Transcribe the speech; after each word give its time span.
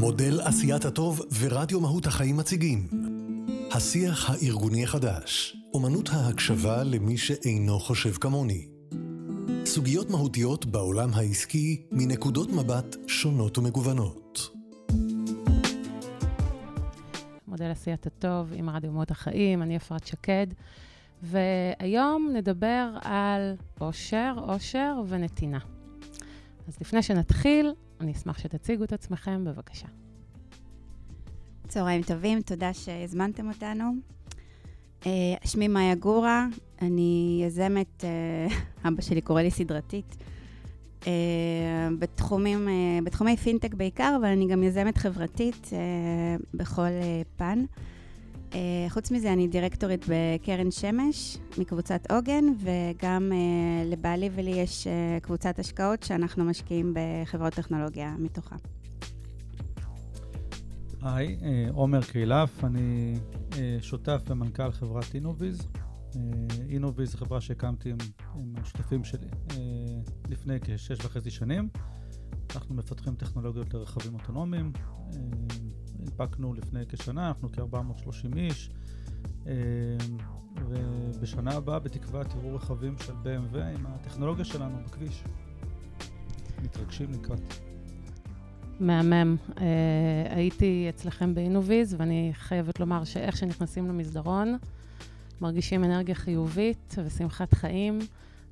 מודל 0.00 0.40
עשיית 0.40 0.84
הטוב 0.84 1.20
ורדיו 1.40 1.80
מהות 1.80 2.06
החיים 2.06 2.36
מציגים. 2.36 2.88
השיח 3.72 4.30
הארגוני 4.30 4.84
החדש, 4.84 5.56
אומנות 5.74 6.08
ההקשבה 6.12 6.82
למי 6.82 7.16
שאינו 7.16 7.80
חושב 7.80 8.12
כמוני. 8.12 8.68
סוגיות 9.64 10.10
מהותיות 10.10 10.66
בעולם 10.66 11.10
העסקי 11.14 11.86
מנקודות 11.92 12.52
מבט 12.52 12.96
שונות 13.06 13.58
ומגוונות. 13.58 14.50
מודל 17.48 17.70
עשיית 17.70 18.06
הטוב 18.06 18.52
עם 18.54 18.70
רדיו 18.70 18.92
מהות 18.92 19.10
החיים, 19.10 19.62
אני 19.62 19.76
אפרת 19.76 20.06
שקד, 20.06 20.46
והיום 21.22 22.30
נדבר 22.34 22.88
על 23.02 23.54
אושר, 23.80 24.34
אושר 24.48 24.94
ונתינה. 25.08 25.58
אז 26.68 26.76
לפני 26.80 27.02
שנתחיל, 27.02 27.72
אני 28.00 28.12
אשמח 28.12 28.38
שתציגו 28.38 28.84
את 28.84 28.92
עצמכם, 28.92 29.44
בבקשה. 29.44 29.86
צהריים 31.68 32.02
טובים, 32.02 32.42
תודה 32.42 32.74
שהזמנתם 32.74 33.48
אותנו. 33.48 33.92
אה, 35.06 35.34
שמי 35.44 35.68
מאיה 35.68 35.94
גורה, 35.94 36.46
אני 36.82 37.42
יזמת, 37.46 38.04
אה, 38.04 38.56
אבא 38.88 39.02
שלי 39.02 39.20
קורא 39.20 39.42
לי 39.42 39.50
סדרתית, 39.50 40.16
אה, 41.06 41.12
בתחומים, 41.98 42.68
בתחומי 43.04 43.36
פינטק 43.36 43.74
בעיקר, 43.74 44.16
אבל 44.20 44.28
אני 44.28 44.46
גם 44.46 44.62
יזמת 44.62 44.98
חברתית 44.98 45.70
בכל 46.54 46.88
פן. 47.36 47.64
חוץ 48.88 49.10
מזה, 49.10 49.32
אני 49.32 49.48
דירקטורית 49.48 50.04
בקרן 50.08 50.70
שמש 50.70 51.38
מקבוצת 51.58 52.10
עוגן, 52.10 52.44
וגם 52.58 53.32
לבעלי 53.86 54.30
ולי 54.34 54.50
יש 54.50 54.86
קבוצת 55.22 55.58
השקעות 55.58 56.02
שאנחנו 56.02 56.44
משקיעים 56.44 56.94
בחברות 56.94 57.52
טכנולוגיה 57.52 58.14
מתוכה. 58.18 58.56
היי, 61.02 61.38
עומר 61.72 62.02
קרילף, 62.02 62.64
אני 62.64 63.14
שותף 63.80 64.22
ומנכ"ל 64.28 64.72
חברת 64.72 65.14
אינוויז. 65.14 65.68
אינוויז 66.68 67.10
זו 67.10 67.18
חברה 67.18 67.40
שהקמתי 67.40 67.90
עם, 67.90 67.96
עם 68.34 68.54
השותפים 68.62 69.04
שלי 69.04 69.28
לפני 70.28 70.60
כשש 70.60 71.04
וחצי 71.04 71.30
שנים. 71.30 71.68
אנחנו 72.54 72.74
מפתחים 72.74 73.14
טכנולוגיות 73.14 73.74
לרכבים 73.74 74.14
אוטונומיים. 74.14 74.72
הנפקנו 76.08 76.54
לפני 76.54 76.86
כשנה, 76.88 77.28
אנחנו 77.28 77.48
כ-430 77.52 78.36
איש. 78.36 78.70
ובשנה 80.68 81.52
הבאה, 81.52 81.78
בתקווה, 81.78 82.24
תראו 82.24 82.54
רכבים 82.54 82.94
של 83.06 83.12
BMW 83.12 83.56
עם 83.56 83.86
הטכנולוגיה 83.86 84.44
שלנו 84.44 84.78
בכביש. 84.86 85.24
מתרגשים 86.62 87.10
לקראת. 87.12 87.54
מהמם. 88.80 89.36
Uh, 89.48 89.60
הייתי 90.30 90.86
אצלכם 90.88 91.34
באינוויז, 91.34 91.94
ואני 91.98 92.30
חייבת 92.34 92.80
לומר 92.80 93.04
שאיך 93.04 93.36
שנכנסים 93.36 93.88
למסדרון, 93.88 94.58
מרגישים 95.40 95.84
אנרגיה 95.84 96.14
חיובית 96.14 96.94
ושמחת 97.04 97.54
חיים, 97.54 97.98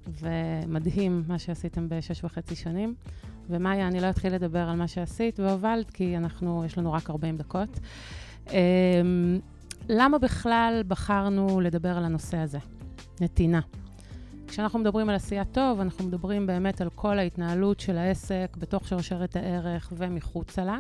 ומדהים 0.07 1.23
מה 1.27 1.39
שעשיתם 1.39 1.89
בשש 1.89 2.25
וחצי 2.25 2.57
שנים. 2.57 2.95
ומאיה, 3.51 3.89
אני 3.89 4.01
לא 4.01 4.11
אתחיל 4.11 4.35
לדבר 4.35 4.69
על 4.69 4.77
מה 4.77 4.89
שעשית 4.89 5.41
והובלת, 5.41 5.91
כי 5.91 6.17
אנחנו, 6.17 6.65
יש 6.67 6.79
לנו 6.79 6.93
רק 6.93 7.11
40 7.11 7.37
דקות. 7.37 7.79
Uh, 8.47 8.51
למה 9.89 10.19
בכלל 10.19 10.83
בחרנו 10.89 11.61
לדבר 11.61 11.97
על 11.97 12.05
הנושא 12.05 12.37
הזה? 12.37 12.59
נתינה. 13.21 13.61
כשאנחנו 14.49 14.79
מדברים 14.79 15.09
על 15.09 15.15
עשייה 15.15 15.45
טוב, 15.45 15.81
אנחנו 15.81 16.05
מדברים 16.05 16.47
באמת 16.47 16.81
על 16.81 16.91
כל 16.95 17.19
ההתנהלות 17.19 17.81
של 17.81 17.99
העסק 17.99 18.57
בתוך 18.59 18.89
שרשרת 18.89 19.37
הערך 19.37 19.93
ומחוצה 19.97 20.65
לה. 20.65 20.79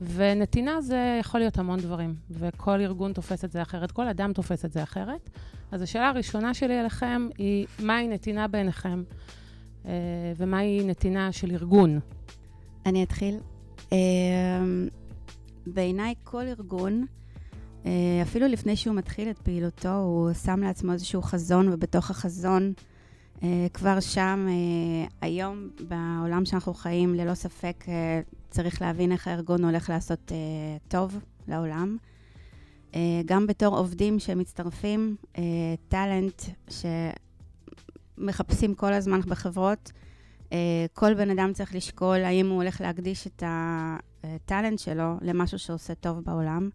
ונתינה 0.00 0.80
זה 0.80 1.18
יכול 1.20 1.40
להיות 1.40 1.58
המון 1.58 1.80
דברים, 1.80 2.14
וכל 2.30 2.80
ארגון 2.80 3.12
תופס 3.12 3.44
את 3.44 3.52
זה 3.52 3.62
אחרת, 3.62 3.92
כל 3.92 4.08
אדם 4.08 4.32
תופס 4.32 4.64
את 4.64 4.72
זה 4.72 4.82
אחרת. 4.82 5.30
אז 5.72 5.82
השאלה 5.82 6.08
הראשונה 6.08 6.54
שלי 6.54 6.80
אליכם 6.80 7.28
היא, 7.38 7.66
מהי 7.82 8.08
נתינה 8.08 8.48
בעיניכם, 8.48 9.02
ומהי 10.36 10.84
נתינה 10.84 11.32
של 11.32 11.50
ארגון? 11.50 12.00
אני 12.86 13.02
אתחיל. 13.02 13.38
אה, 13.92 13.98
בעיניי 15.66 16.14
כל 16.24 16.42
ארגון, 16.46 17.06
אה, 17.86 18.22
אפילו 18.22 18.46
לפני 18.46 18.76
שהוא 18.76 18.94
מתחיל 18.96 19.30
את 19.30 19.38
פעילותו, 19.38 19.94
הוא 19.98 20.32
שם 20.32 20.60
לעצמו 20.60 20.92
איזשהו 20.92 21.22
חזון, 21.22 21.72
ובתוך 21.72 22.10
החזון, 22.10 22.72
אה, 23.42 23.66
כבר 23.74 24.00
שם, 24.00 24.46
אה, 24.48 25.08
היום, 25.20 25.68
בעולם 25.88 26.44
שאנחנו 26.44 26.74
חיים, 26.74 27.14
ללא 27.14 27.34
ספק 27.34 27.84
צריך 28.50 28.82
להבין 28.82 29.12
איך 29.12 29.28
הארגון 29.28 29.64
הולך 29.64 29.90
לעשות 29.90 30.32
טוב 30.88 31.18
לעולם. 31.48 31.96
גם 33.24 33.46
בתור 33.46 33.76
עובדים 33.76 34.18
שמצטרפים, 34.18 35.16
טאלנט 35.88 36.42
שמחפשים 38.16 38.74
כל 38.74 38.92
הזמן 38.92 39.20
בחברות, 39.20 39.92
כל 40.94 41.14
בן 41.14 41.30
אדם 41.30 41.52
צריך 41.52 41.74
לשקול 41.74 42.24
האם 42.24 42.48
הוא 42.48 42.56
הולך 42.56 42.80
להקדיש 42.80 43.26
את 43.26 43.42
הטאלנט 43.46 44.78
שלו 44.78 45.14
למשהו 45.22 45.58
שעושה 45.58 45.94
טוב 45.94 46.20
בעולם. 46.20 46.68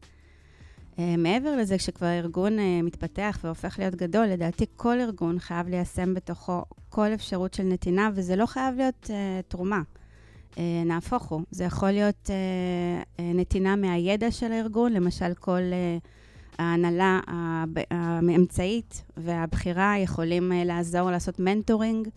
Uh, 0.91 0.99
מעבר 1.17 1.55
לזה, 1.55 1.77
כשכבר 1.77 2.07
ארגון 2.07 2.59
uh, 2.59 2.61
מתפתח 2.83 3.39
והופך 3.43 3.79
להיות 3.79 3.95
גדול, 3.95 4.25
לדעתי 4.25 4.65
כל 4.75 4.99
ארגון 4.99 5.39
חייב 5.39 5.67
ליישם 5.67 6.13
בתוכו 6.13 6.63
כל 6.89 7.07
אפשרות 7.13 7.53
של 7.53 7.63
נתינה, 7.63 8.09
וזה 8.13 8.35
לא 8.35 8.45
חייב 8.45 8.75
להיות 8.75 9.09
תרומה. 9.47 9.81
נהפוך 10.85 11.23
הוא, 11.23 11.41
זה 11.51 11.63
יכול 11.63 11.91
להיות 11.91 12.29
נתינה 13.19 13.75
מהידע 13.75 14.31
של 14.31 14.51
הארגון, 14.51 14.93
למשל 14.93 15.33
כל 15.33 15.61
uh, 15.61 16.07
ההנהלה 16.59 17.19
האמצעית 17.91 19.03
והבחירה 19.17 19.95
יכולים 19.99 20.51
uh, 20.51 20.55
לעזור 20.65 21.11
לעשות 21.11 21.39
מנטורינג 21.39 22.07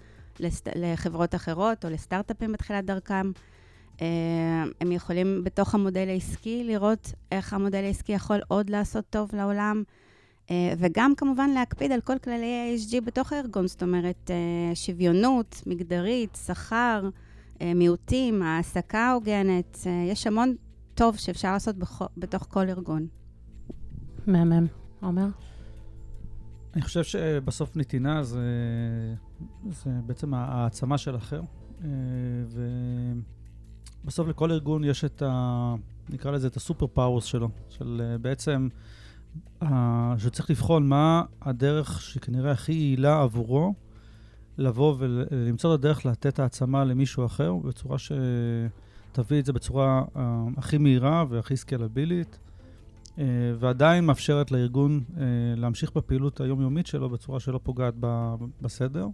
לחברות 0.74 1.34
אחרות 1.34 1.84
או 1.84 1.90
לסטארט-אפים 1.90 2.52
בתחילת 2.52 2.84
דרכם. 2.84 3.30
אה, 4.02 4.64
הם 4.80 4.92
יכולים 4.92 5.44
בתוך 5.44 5.74
המודל 5.74 6.08
העסקי 6.08 6.64
לראות 6.64 7.12
איך 7.32 7.52
המודל 7.52 7.84
העסקי 7.84 8.12
יכול 8.12 8.40
עוד 8.48 8.70
לעשות 8.70 9.04
טוב 9.10 9.30
לעולם, 9.34 9.82
אה, 10.50 10.74
וגם 10.78 11.14
כמובן 11.16 11.50
להקפיד 11.50 11.92
על 11.92 12.00
כל 12.00 12.18
כללי 12.18 12.54
ה-HG 12.54 13.00
בתוך 13.00 13.32
הארגון, 13.32 13.66
זאת 13.66 13.82
אומרת, 13.82 14.30
אה, 14.30 14.74
שוויונות, 14.74 15.62
מגדרית, 15.66 16.38
שכר, 16.46 17.08
מיעוטים, 17.74 18.42
העסקה 18.42 19.12
הוגנת, 19.12 19.78
יש 20.10 20.26
המון 20.26 20.54
טוב 20.94 21.16
שאפשר 21.16 21.52
לעשות 21.52 21.76
בתוך 22.16 22.46
כל 22.50 22.68
ארגון. 22.68 23.06
מהמם. 24.26 24.66
עומר? 25.00 25.26
אני 26.74 26.82
חושב 26.82 27.04
שבסוף 27.04 27.76
נתינה 27.76 28.22
זה, 28.22 28.40
זה 29.70 29.90
בעצם 30.06 30.34
העצמה 30.34 30.98
של 30.98 31.16
אחר. 31.16 31.42
ו... 32.46 32.68
בסוף 34.04 34.28
לכל 34.28 34.50
ארגון 34.50 34.84
יש 34.84 35.04
את 35.04 35.22
ה... 35.22 35.74
נקרא 36.08 36.30
לזה 36.30 36.46
את 36.46 36.56
ה 36.56 36.61
super 36.61 36.86
powers 36.86 37.24
שלו, 37.24 37.48
של 37.68 38.02
אה, 38.04 38.18
בעצם, 38.18 38.68
שצריך 40.18 40.50
לבחון 40.50 40.88
מה 40.88 41.22
הדרך 41.42 42.02
שכנראה 42.02 42.50
הכי 42.52 42.72
יעילה 42.72 43.22
עבורו, 43.22 43.74
לבוא 44.58 44.96
ולמצוא 44.98 45.74
את 45.74 45.78
הדרך 45.78 46.06
לתת 46.06 46.38
העצמה 46.38 46.84
למישהו 46.84 47.26
אחר, 47.26 47.54
בצורה 47.54 47.96
שתביא 47.98 49.40
את 49.40 49.44
זה 49.44 49.52
בצורה 49.52 50.02
אה, 50.14 50.18
הכי 50.56 50.78
מהירה 50.78 51.24
והכי 51.28 51.56
סקלבילית, 51.56 52.38
ועדיין 53.58 54.04
מאפשרת 54.04 54.50
לארגון 54.50 55.04
uh, 55.08 55.18
להמשיך 55.56 55.92
בפעילות 55.92 56.40
היומיומית 56.40 56.86
שלו 56.86 57.10
בצורה 57.10 57.40
שלא 57.40 57.60
פוגעת 57.62 57.94
בסדר. 58.60 59.06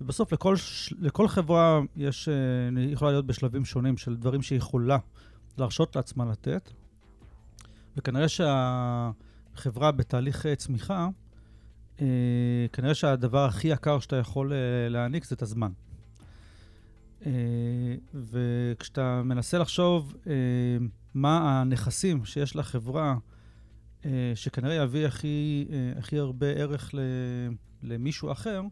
ובסוף 0.00 0.32
לכל, 0.32 0.56
לכל 1.00 1.28
חברה 1.28 1.80
יש, 1.96 2.28
אה, 2.28 2.82
יכולה 2.82 3.10
להיות 3.10 3.26
בשלבים 3.26 3.64
שונים 3.64 3.96
של 3.96 4.16
דברים 4.16 4.42
שהיא 4.42 4.56
יכולה 4.56 4.98
להרשות 5.58 5.96
לעצמה 5.96 6.24
לתת, 6.24 6.70
וכנראה 7.96 8.26
שהחברה 8.28 9.92
בתהליך 9.92 10.46
אה, 10.46 10.56
צמיחה, 10.56 11.08
אה, 12.00 12.06
כנראה 12.72 12.94
שהדבר 12.94 13.44
הכי 13.44 13.68
יקר 13.68 13.98
שאתה 13.98 14.16
יכול 14.16 14.52
להעניק 14.88 15.24
זה 15.24 15.34
את 15.34 15.42
הזמן. 15.42 15.72
וכשאתה 18.14 19.22
מנסה 19.24 19.58
לחשוב 19.58 20.16
מה 21.14 21.60
הנכסים 21.60 22.24
שיש 22.24 22.56
לחברה, 22.56 23.16
שכנראה 24.34 24.74
יביא 24.74 25.06
הכי, 25.06 25.68
הכי 25.96 26.18
הרבה 26.18 26.46
ערך 26.46 26.94
למישהו 27.82 28.32
אחר, 28.32 28.62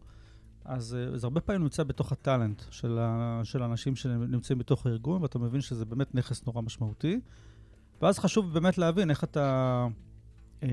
אז 0.65 0.95
אה, 0.95 1.17
זה 1.17 1.27
הרבה 1.27 1.41
פעמים 1.41 1.61
נמצא 1.61 1.83
בתוך 1.83 2.11
הטאלנט 2.11 2.61
של, 2.71 2.97
ה, 3.01 3.41
של 3.43 3.63
האנשים 3.63 3.95
שנמצאים 3.95 4.59
בתוך 4.59 4.85
הארגון, 4.85 5.21
ואתה 5.21 5.39
מבין 5.39 5.61
שזה 5.61 5.85
באמת 5.85 6.15
נכס 6.15 6.45
נורא 6.45 6.61
משמעותי. 6.61 7.19
ואז 8.01 8.19
חשוב 8.19 8.53
באמת 8.53 8.77
להבין 8.77 9.09
איך 9.09 9.23
אתה, 9.23 9.87
אה, 10.63 10.69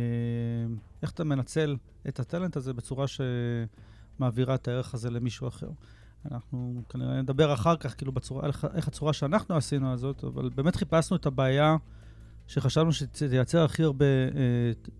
איך 1.02 1.10
אתה 1.10 1.24
מנצל 1.24 1.76
את 2.08 2.20
הטאלנט 2.20 2.56
הזה 2.56 2.72
בצורה 2.72 3.06
שמעבירה 3.08 4.54
את 4.54 4.68
הערך 4.68 4.94
הזה 4.94 5.10
למישהו 5.10 5.48
אחר. 5.48 5.70
אנחנו 6.30 6.82
כנראה 6.88 7.22
נדבר 7.22 7.54
אחר 7.54 7.76
כך, 7.76 7.96
כאילו, 7.96 8.12
בצורה, 8.12 8.46
איך, 8.46 8.88
הצורה 8.88 9.12
שאנחנו 9.12 9.56
עשינו 9.56 9.92
הזאת, 9.92 10.24
אבל 10.24 10.50
באמת 10.54 10.76
חיפשנו 10.76 11.16
את 11.16 11.26
הבעיה 11.26 11.76
שחשבנו 12.46 12.92
שתייצר 12.92 13.64
הכי 13.64 13.82
הרבה, 13.82 14.04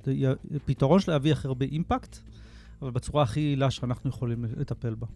אה, 0.06 0.32
פתרון 0.64 1.00
שלה 1.00 1.14
יביא 1.14 1.32
הכי 1.32 1.48
הרבה 1.48 1.66
אימפקט, 1.66 2.18
אבל 2.82 2.90
בצורה 2.90 3.22
הכי 3.22 3.40
יעילה 3.40 3.70
שאנחנו 3.70 4.10
יכולים 4.10 4.44
לטפל 4.56 4.94
בה. 4.94 5.06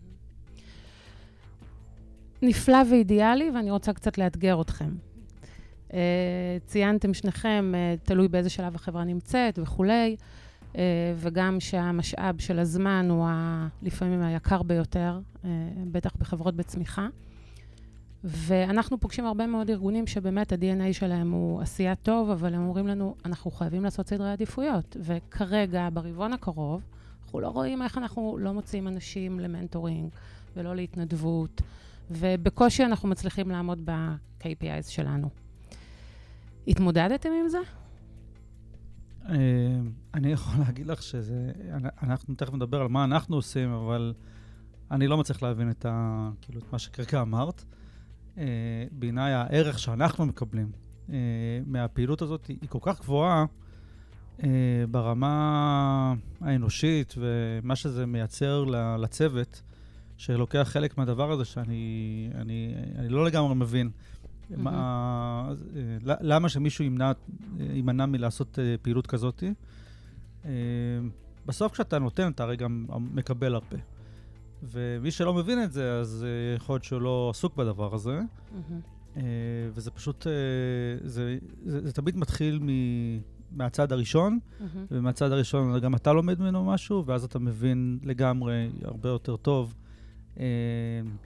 נפלא 2.43 2.79
ואידיאלי, 2.91 3.51
ואני 3.55 3.71
רוצה 3.71 3.93
קצת 3.93 4.19
לאתגר 4.19 4.61
אתכם. 4.61 4.91
Uh, 5.89 5.95
ציינתם 6.67 7.15
שניכם, 7.15 7.73
uh, 7.75 8.07
תלוי 8.07 8.29
באיזה 8.29 8.51
שלב 8.51 8.75
החברה 8.75 9.05
נמצאת 9.05 9.59
וכולי, 9.63 10.17
וגם 11.17 11.61
שהמשאב 11.61 12.41
של 12.41 12.59
הזמן 12.59 13.07
הוא 13.11 13.27
ה, 13.27 13.69
לפעמים 13.83 14.23
היקר 14.23 14.63
ביותר, 14.63 15.21
uh, 15.35 15.47
בטח 15.93 16.17
בחברות 16.19 16.55
בצמיחה. 16.55 17.09
ואנחנו 18.25 19.01
פוגשים 19.01 19.27
הרבה 19.27 19.47
מאוד 19.47 19.71
ארגונים 19.71 20.07
שבאמת 20.07 20.53
ה-DNA 20.53 20.93
שלהם 20.93 21.31
הוא 21.31 21.61
עשייה 21.63 21.95
טוב, 21.95 22.31
אבל 22.31 22.55
הם 22.55 22.61
אומרים 22.61 22.87
לנו, 22.87 23.15
אנחנו 23.25 23.51
חייבים 23.51 23.85
לעשות 23.85 24.09
סדרי 24.09 24.33
עדיפויות. 24.33 24.97
וכרגע, 25.01 25.89
ברבעון 25.93 26.33
הקרוב, 26.33 26.83
אנחנו 27.25 27.41
לא 27.41 27.49
רואים 27.49 27.83
איך 27.83 27.99
אנחנו 27.99 28.37
לא 28.41 28.53
מוצאים 28.53 28.89
אנשים 28.89 29.41
למנטורינג 29.41 30.11
ולא 30.57 30.77
להתנדבות, 30.77 31.63
ובקושי 32.11 32.85
אנחנו 32.85 33.09
מצליחים 33.09 33.51
לעמוד 33.51 33.81
ב-KPIs 33.85 34.89
שלנו. 34.89 35.29
התמודדתם 36.69 37.29
עם 37.41 37.49
זה? 37.49 37.59
אה, 39.29 39.35
אני 40.15 40.33
יכול 40.33 40.55
להגיד 40.67 40.87
לך 40.87 41.03
שזה, 41.03 41.53
אנחנו 42.03 42.35
תכף 42.35 42.55
נדבר 42.55 42.81
על 42.81 42.89
מה 42.89 43.05
אנחנו 43.05 43.37
עושים, 43.37 43.71
אבל 43.71 44.15
אני 44.91 45.07
לא 45.07 45.19
מצליח 45.19 45.43
להבין 45.43 45.71
את, 45.71 45.87
ה, 45.89 46.31
כאילו, 46.41 46.61
את 46.61 46.73
מה 46.73 46.79
שכרגע 46.79 47.23
אמרת. 47.23 47.65
אה, 48.39 48.45
בעיניי 48.93 49.33
הערך 49.33 49.79
שאנחנו 49.79 50.27
מקבלים 50.27 50.73
אה, 51.13 51.17
מהפעילות 51.67 52.23
הזאת 52.23 52.47
היא 52.47 52.69
כל 52.69 52.79
כך 52.83 53.01
גבוהה 53.01 53.45
ברמה 54.91 56.15
האנושית 56.41 57.15
ומה 57.17 57.77
שזה 57.77 58.07
מייצר 58.07 58.65
לצוות, 58.99 59.63
שלוקח 60.17 60.69
חלק 60.73 60.99
מהדבר 60.99 61.33
הזה 61.33 61.45
שאני 61.45 62.31
אני, 62.35 62.75
אני 62.99 63.09
לא 63.09 63.25
לגמרי 63.25 63.55
מבין. 63.55 63.91
Mm-hmm. 64.51 64.57
מה, 64.57 65.53
אה, 65.77 66.15
למה 66.21 66.49
שמישהו 66.49 66.85
ימנע, 66.85 67.13
יימנע 67.59 68.07
מלעשות 68.07 68.59
אה, 68.59 68.75
פעילות 68.83 69.07
כזאת? 69.07 69.45
אה, 70.45 70.51
בסוף 71.47 71.73
כשאתה 71.73 71.99
נותן, 71.99 72.33
אתה 72.33 72.43
הרי 72.43 72.57
גם 72.57 72.87
מקבל 73.15 73.55
הרבה. 73.55 73.77
ומי 74.63 75.11
שלא 75.11 75.35
מבין 75.35 75.63
את 75.63 75.73
זה, 75.73 75.93
אז 75.93 76.27
יכול 76.57 76.75
להיות 76.75 76.85
שהוא 76.85 77.01
לא 77.01 77.31
עסוק 77.31 77.57
בדבר 77.57 77.95
הזה. 77.95 78.21
Mm-hmm. 78.21 79.19
וזה 79.75 79.91
פשוט, 79.91 80.27
זה, 81.05 81.39
זה, 81.65 81.81
זה 81.87 81.93
תמיד 81.93 82.17
מתחיל 82.17 82.59
מ, 82.63 82.69
מהצד 83.53 83.93
הראשון, 83.93 84.39
mm-hmm. 84.39 84.65
ומהצד 84.91 85.33
הראשון 85.33 85.81
גם 85.81 85.95
אתה 85.95 86.13
לומד 86.13 86.41
ממנו 86.41 86.65
משהו, 86.65 87.07
ואז 87.07 87.25
אתה 87.25 87.39
מבין 87.39 87.99
לגמרי 88.03 88.71
הרבה 88.85 89.09
יותר 89.09 89.37
טוב 89.37 89.75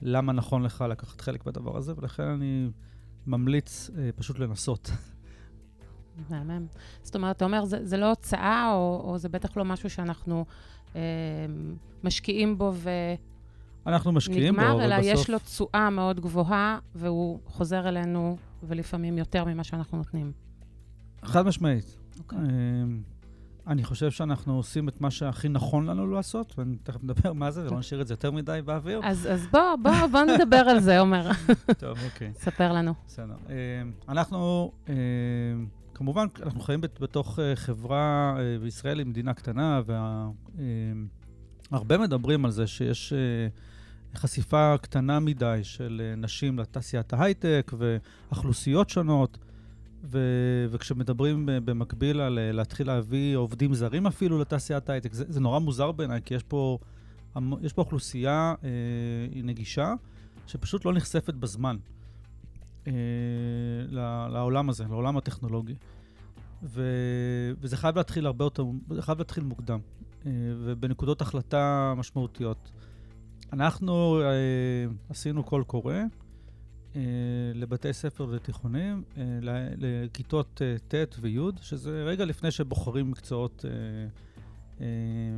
למה 0.01 0.33
נכון 0.33 0.63
לך 0.63 0.85
לקחת 0.89 1.21
חלק 1.21 1.43
בדבר 1.43 1.77
הזה, 1.77 1.93
ולכן 1.97 2.23
אני 2.23 2.69
ממליץ 3.29 3.89
אה, 3.97 4.09
פשוט 4.15 4.39
לנסות. 4.39 4.91
מהמם. 6.29 6.65
זאת 7.03 7.15
אומרת, 7.15 7.35
אתה 7.35 7.45
אומר, 7.45 7.65
זה, 7.65 7.85
זה 7.85 7.97
לא 7.97 8.09
הוצאה, 8.09 8.71
או, 8.73 9.01
או 9.03 9.17
זה 9.17 9.29
בטח 9.29 9.57
לא 9.57 9.65
משהו 9.65 9.89
שאנחנו 9.89 10.45
אה, 10.95 11.01
משקיעים 12.03 12.57
בו 12.57 12.71
ו... 12.75 12.89
אנחנו 13.87 14.11
משקיעים 14.11 14.53
נגמר, 14.53 14.73
בו, 14.73 14.79
אבל 14.79 14.87
בסוף... 14.87 15.05
אלא 15.05 15.13
יש 15.13 15.29
לו 15.29 15.39
תשואה 15.39 15.89
מאוד 15.89 16.19
גבוהה, 16.19 16.79
והוא 16.95 17.39
חוזר 17.45 17.89
אלינו, 17.89 18.37
ולפעמים 18.63 19.17
יותר 19.17 19.45
ממה 19.45 19.63
שאנחנו 19.63 19.97
נותנים. 19.97 20.31
חד 21.23 21.45
משמעית. 21.45 21.97
אוקיי. 22.19 22.39
אה, 22.39 22.43
אני 23.67 23.83
חושב 23.83 24.11
שאנחנו 24.11 24.55
עושים 24.55 24.89
את 24.89 25.01
מה 25.01 25.11
שהכי 25.11 25.49
נכון 25.49 25.85
לנו 25.85 26.07
לעשות, 26.07 26.53
ואני 26.57 26.77
תכף 26.83 27.03
מדבר 27.03 27.33
מה 27.33 27.51
זה, 27.51 27.65
ולא 27.67 27.79
נשאיר 27.79 28.01
את 28.01 28.07
זה 28.07 28.13
יותר 28.13 28.31
מדי 28.31 28.59
באוויר. 28.65 29.01
אז, 29.03 29.27
אז 29.31 29.47
בוא, 29.51 29.75
בוא, 29.83 30.07
בוא 30.11 30.21
נדבר 30.21 30.57
על 30.57 30.79
זה, 30.79 30.99
עומר. 30.99 31.31
טוב, 31.79 31.97
אוקיי. 32.05 32.31
ספר 32.35 32.73
לנו. 32.73 32.93
בסדר. 33.07 33.35
אה, 33.49 33.55
אנחנו, 34.09 34.71
אה, 34.89 34.93
כמובן, 35.93 36.25
אנחנו 36.43 36.59
חיים 36.59 36.81
בתוך 36.81 37.39
אה, 37.39 37.55
חברה 37.55 38.37
בישראל, 38.61 38.99
היא 38.99 39.07
מדינה 39.07 39.33
קטנה, 39.33 39.81
והרבה 41.71 41.97
מדברים 41.97 42.45
על 42.45 42.51
זה 42.51 42.67
שיש 42.67 43.13
חשיפה 44.15 44.75
קטנה 44.81 45.19
מדי 45.19 45.59
של 45.63 46.13
נשים 46.17 46.59
לתעשיית 46.59 47.13
ההייטק 47.13 47.71
ואוכלוסיות 47.77 48.89
שונות. 48.89 49.37
ו- 50.03 50.65
וכשמדברים 50.71 51.49
במקביל 51.65 52.21
על 52.21 52.39
אה, 52.39 52.51
להתחיל 52.51 52.87
להביא 52.87 53.37
עובדים 53.37 53.73
זרים 53.73 54.07
אפילו 54.07 54.39
לתעשיית 54.39 54.89
ההייטק, 54.89 55.13
זה, 55.13 55.25
זה 55.27 55.39
נורא 55.39 55.59
מוזר 55.59 55.91
בעיניי, 55.91 56.21
כי 56.25 56.33
יש 56.33 56.43
פה, 56.43 56.77
יש 57.61 57.73
פה 57.73 57.81
אוכלוסייה 57.81 58.55
אה, 58.63 58.69
נגישה, 59.43 59.93
שפשוט 60.47 60.85
לא 60.85 60.93
נחשפת 60.93 61.33
בזמן 61.33 61.77
אה, 62.87 62.93
לעולם 64.29 64.69
הזה, 64.69 64.83
לעולם 64.89 65.17
הטכנולוגי. 65.17 65.75
ו- 66.63 67.51
וזה 67.61 67.77
חייב 67.77 67.97
להתחיל 67.97 68.25
הרבה 68.25 68.45
יותר, 68.45 68.65
זה 68.89 69.01
חייב 69.01 69.17
להתחיל 69.17 69.43
מוקדם, 69.43 69.79
אה, 70.25 70.31
ובנקודות 70.65 71.21
החלטה 71.21 71.93
משמעותיות. 71.97 72.71
אנחנו 73.53 74.21
אה, 74.21 74.27
עשינו 75.09 75.43
קול 75.43 75.63
קורא, 75.63 75.93
אה, 75.93 76.03
לבתי 77.53 77.93
ספר 77.93 78.27
ותיכונים, 78.31 79.03
אה, 79.17 79.23
לכיתות 79.77 80.61
אה, 80.61 80.75
ט' 81.05 81.15
וי', 81.21 81.39
שזה 81.61 82.03
רגע 82.03 82.25
לפני 82.25 82.51
שבוחרים 82.51 83.11
מקצועות, 83.11 83.65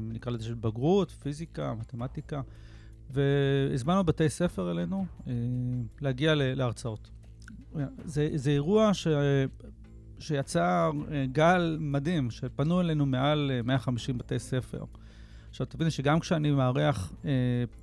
נקרא 0.02 0.32
לזה 0.32 0.44
של 0.44 0.54
בגרות, 0.54 1.12
פיזיקה, 1.12 1.74
מתמטיקה, 1.74 2.42
והזמנו 3.10 4.04
בתי 4.04 4.30
ספר 4.30 4.72
אלינו 4.72 5.06
להגיע 6.02 6.34
להרצאות. 6.36 7.10
זה, 8.06 8.30
זה 8.36 8.52
אירוע 8.52 8.94
ש... 8.94 9.08
שיצא 10.20 10.90
גל 11.32 11.78
מדהים, 11.80 12.32
שפנו 12.32 12.82
אלינו 12.82 13.06
מעל 13.06 13.52
150 13.64 14.18
בתי 14.18 14.40
ספר. 14.40 14.84
עכשיו, 15.50 15.66
תביני 15.66 15.92
שגם 15.92 16.20
כשאני 16.20 16.52
מארח 16.52 17.14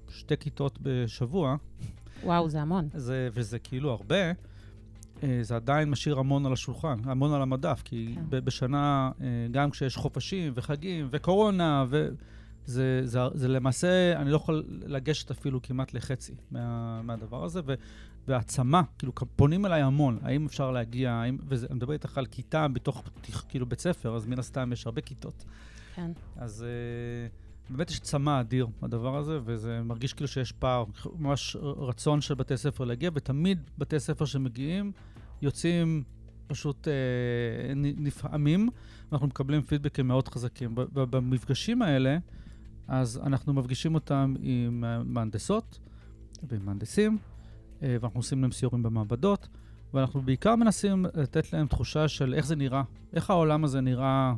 שתי 0.08 0.36
כיתות 0.36 0.78
בשבוע, 0.82 1.56
וואו, 2.24 2.48
זה 2.48 2.62
המון. 2.62 2.88
זה, 2.94 3.28
וזה 3.32 3.58
כאילו 3.58 3.90
הרבה, 3.90 4.32
אה, 5.22 5.38
זה 5.42 5.56
עדיין 5.56 5.90
משאיר 5.90 6.18
המון 6.18 6.46
על 6.46 6.52
השולחן, 6.52 6.98
המון 7.04 7.32
על 7.32 7.42
המדף, 7.42 7.82
כי 7.84 8.14
כן. 8.14 8.44
בשנה, 8.44 9.10
אה, 9.20 9.26
גם 9.50 9.70
כשיש 9.70 9.96
חופשים 9.96 10.52
וחגים 10.56 11.08
וקורונה, 11.10 11.84
וזה 11.88 12.10
זה, 12.64 13.00
זה, 13.04 13.20
זה 13.34 13.48
למעשה, 13.48 14.16
אני 14.16 14.30
לא 14.30 14.36
יכול 14.36 14.64
לגשת 14.68 15.30
אפילו 15.30 15.62
כמעט 15.62 15.94
לחצי 15.94 16.34
מה, 16.50 17.02
מהדבר 17.02 17.44
הזה, 17.44 17.60
ו, 17.66 17.74
והעצמה, 18.28 18.82
כאילו, 18.98 19.12
פונים 19.36 19.66
אליי 19.66 19.82
המון, 19.82 20.18
האם 20.22 20.46
אפשר 20.46 20.70
להגיע, 20.70 21.12
האם, 21.12 21.38
ואני 21.48 21.74
מדבר 21.74 21.92
איתך 21.92 22.18
על 22.18 22.26
כיתה 22.26 22.68
בתוך, 22.68 23.02
כאילו, 23.48 23.66
בית 23.66 23.80
ספר, 23.80 24.16
אז 24.16 24.26
מן 24.26 24.38
הסתם 24.38 24.72
יש 24.72 24.86
הרבה 24.86 25.00
כיתות. 25.00 25.44
כן. 25.94 26.10
אז... 26.36 26.64
Uh, 26.64 27.47
באמת 27.70 27.90
יש 27.90 28.00
צמא 28.00 28.40
אדיר 28.40 28.66
בדבר 28.82 29.16
הזה, 29.16 29.38
וזה 29.44 29.80
מרגיש 29.84 30.12
כאילו 30.12 30.28
שיש 30.28 30.52
פער, 30.52 30.84
ממש 31.18 31.56
רצון 31.60 32.20
של 32.20 32.34
בתי 32.34 32.56
ספר 32.56 32.84
להגיע, 32.84 33.10
ותמיד 33.14 33.70
בתי 33.78 34.00
ספר 34.00 34.24
שמגיעים 34.24 34.92
יוצאים 35.42 36.02
פשוט 36.46 36.88
אה, 36.88 37.72
נפעמים, 37.74 38.68
ואנחנו 39.10 39.26
מקבלים 39.26 39.62
פידבקים 39.62 40.08
מאוד 40.08 40.28
חזקים. 40.28 40.74
במפגשים 40.92 41.82
האלה, 41.82 42.18
אז 42.88 43.20
אנחנו 43.24 43.52
מפגישים 43.52 43.94
אותם 43.94 44.34
עם 44.40 44.84
מהנדסות 45.04 45.78
ועם 46.42 46.66
מהנדסים, 46.66 47.18
אה, 47.82 47.96
ואנחנו 48.00 48.18
עושים 48.18 48.42
להם 48.42 48.52
סיורים 48.52 48.82
במעבדות, 48.82 49.48
ואנחנו 49.94 50.22
בעיקר 50.22 50.56
מנסים 50.56 51.06
לתת 51.14 51.52
להם 51.52 51.66
תחושה 51.66 52.08
של 52.08 52.34
איך 52.34 52.46
זה 52.46 52.56
נראה, 52.56 52.82
איך 53.12 53.30
העולם 53.30 53.64
הזה 53.64 53.80
נראה 53.80 54.34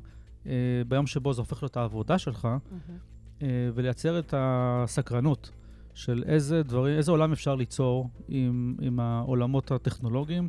אה, 0.47 0.83
ביום 0.89 1.07
שבו 1.07 1.33
זה 1.33 1.41
הופך 1.41 1.63
להיות 1.63 1.77
העבודה 1.77 2.19
שלך. 2.19 2.45
Mm-hmm. 2.45 3.11
אה, 3.43 3.47
ולייצר 3.75 4.19
את 4.19 4.35
הסקרנות 4.37 5.51
של 5.95 6.23
איזה 6.27 6.63
דברים, 6.63 6.97
איזה 6.97 7.11
עולם 7.11 7.33
אפשר 7.33 7.55
ליצור 7.55 8.11
עם, 8.29 8.77
עם 8.81 9.01
העולמות 9.01 9.71
הטכנולוגיים. 9.71 10.49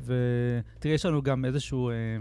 ותראה, 0.00 0.94
יש 0.94 1.06
לנו 1.06 1.22
גם 1.22 1.44
איזושהי 1.44 1.78
אה, 1.78 2.16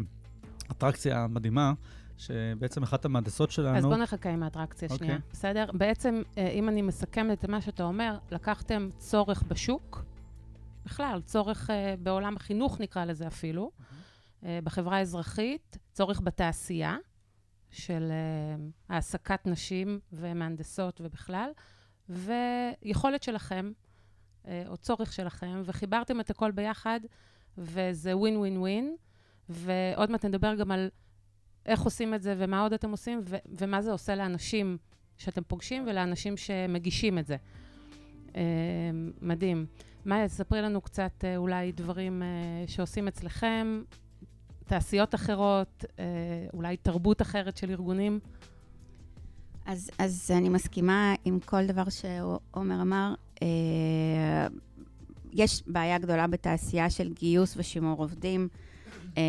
אטרקציה 0.71 1.27
מדהימה, 1.27 1.73
שבעצם 2.17 2.83
אחת 2.83 3.05
המהנדסות 3.05 3.51
שלנו... 3.51 3.77
אז 3.77 3.85
בוא 3.85 3.95
נחכה 3.95 4.29
עם 4.29 4.43
האטרקציה 4.43 4.89
okay. 4.89 4.91
אוקיי. 4.91 5.07
שנייה, 5.07 5.19
בסדר? 5.31 5.65
בעצם, 5.73 6.21
אה, 6.37 6.49
אם 6.49 6.69
אני 6.69 6.81
מסכמת 6.81 7.43
את 7.43 7.49
מה 7.49 7.61
שאתה 7.61 7.83
אומר, 7.83 8.17
לקחתם 8.31 8.89
צורך 8.97 9.43
בשוק, 9.47 10.05
בכלל, 10.85 11.21
צורך 11.25 11.69
אה, 11.69 11.95
בעולם 11.99 12.35
החינוך 12.35 12.79
נקרא 12.79 13.05
לזה 13.05 13.27
אפילו, 13.27 13.71
mm-hmm. 13.71 14.45
בחברה 14.63 14.97
האזרחית, 14.97 15.77
צורך 15.93 16.21
בתעשייה, 16.23 16.97
של 17.75 18.11
uh, 18.11 18.93
העסקת 18.93 19.47
נשים 19.47 19.99
ומהנדסות 20.13 21.01
ובכלל, 21.03 21.49
ויכולת 22.09 23.23
שלכם, 23.23 23.71
אה, 24.47 24.63
או 24.67 24.77
צורך 24.77 25.13
שלכם, 25.13 25.61
וחיברתם 25.65 26.19
את 26.19 26.29
הכל 26.29 26.51
ביחד, 26.51 26.99
וזה 27.57 28.17
ווין 28.17 28.37
ווין 28.37 28.57
ווין. 28.57 28.95
ועוד 29.49 30.11
מעט 30.11 30.25
נדבר 30.25 30.55
גם 30.55 30.71
על 30.71 30.89
איך 31.65 31.81
עושים 31.81 32.13
את 32.13 32.21
זה 32.21 32.35
ומה 32.37 32.61
עוד 32.61 32.73
אתם 32.73 32.91
עושים, 32.91 33.21
ו- 33.23 33.35
ומה 33.59 33.81
זה 33.81 33.91
עושה 33.91 34.15
לאנשים 34.15 34.77
שאתם 35.17 35.41
פוגשים 35.47 35.83
ולאנשים 35.87 36.37
שמגישים 36.37 37.17
את 37.17 37.27
זה. 37.27 37.37
אה, 38.35 38.41
מדהים. 39.21 39.65
מאיה, 40.05 40.27
תספרי 40.27 40.61
לנו 40.61 40.81
קצת 40.81 41.11
אה, 41.23 41.37
אולי 41.37 41.71
דברים 41.71 42.23
אה, 42.23 42.27
שעושים 42.67 43.07
אצלכם, 43.07 43.83
תעשיות 44.65 45.15
אחרות, 45.15 45.85
אה, 45.99 46.05
אולי 46.53 46.77
תרבות 46.77 47.21
אחרת 47.21 47.57
של 47.57 47.69
ארגונים. 47.69 48.19
אז, 49.65 49.89
אז 49.99 50.31
אני 50.37 50.49
מסכימה 50.49 51.13
עם 51.25 51.39
כל 51.39 51.65
דבר 51.65 51.89
שעומר 51.89 52.81
אמר. 52.81 53.13
אה, 53.41 54.47
יש 55.33 55.63
בעיה 55.67 55.97
גדולה 55.97 56.27
בתעשייה 56.27 56.89
של 56.89 57.13
גיוס 57.13 57.53
ושימור 57.57 57.99
עובדים, 57.99 58.47
אה, 59.17 59.23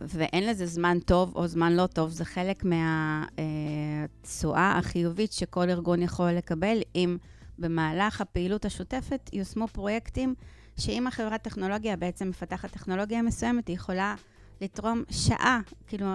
ואין 0.00 0.46
לזה 0.46 0.66
זמן 0.66 0.98
טוב 0.98 1.36
או 1.36 1.46
זמן 1.46 1.72
לא 1.72 1.86
טוב. 1.86 2.10
זה 2.10 2.24
חלק 2.24 2.64
מהתשואה 2.64 4.78
החיובית 4.78 5.32
שכל 5.32 5.70
ארגון 5.70 6.02
יכול 6.02 6.30
לקבל 6.30 6.78
אם 6.94 7.16
במהלך 7.58 8.20
הפעילות 8.20 8.64
השוטפת 8.64 9.30
יושמו 9.32 9.68
פרויקטים 9.68 10.34
שאם 10.78 11.06
החברת 11.06 11.42
טכנולוגיה 11.42 11.96
בעצם 11.96 12.28
מפתחת 12.28 12.70
טכנולוגיה 12.70 13.22
מסוימת, 13.22 13.68
היא 13.68 13.76
יכולה 13.76 14.14
לתרום 14.60 15.02
שעה, 15.10 15.60
כאילו 15.86 16.06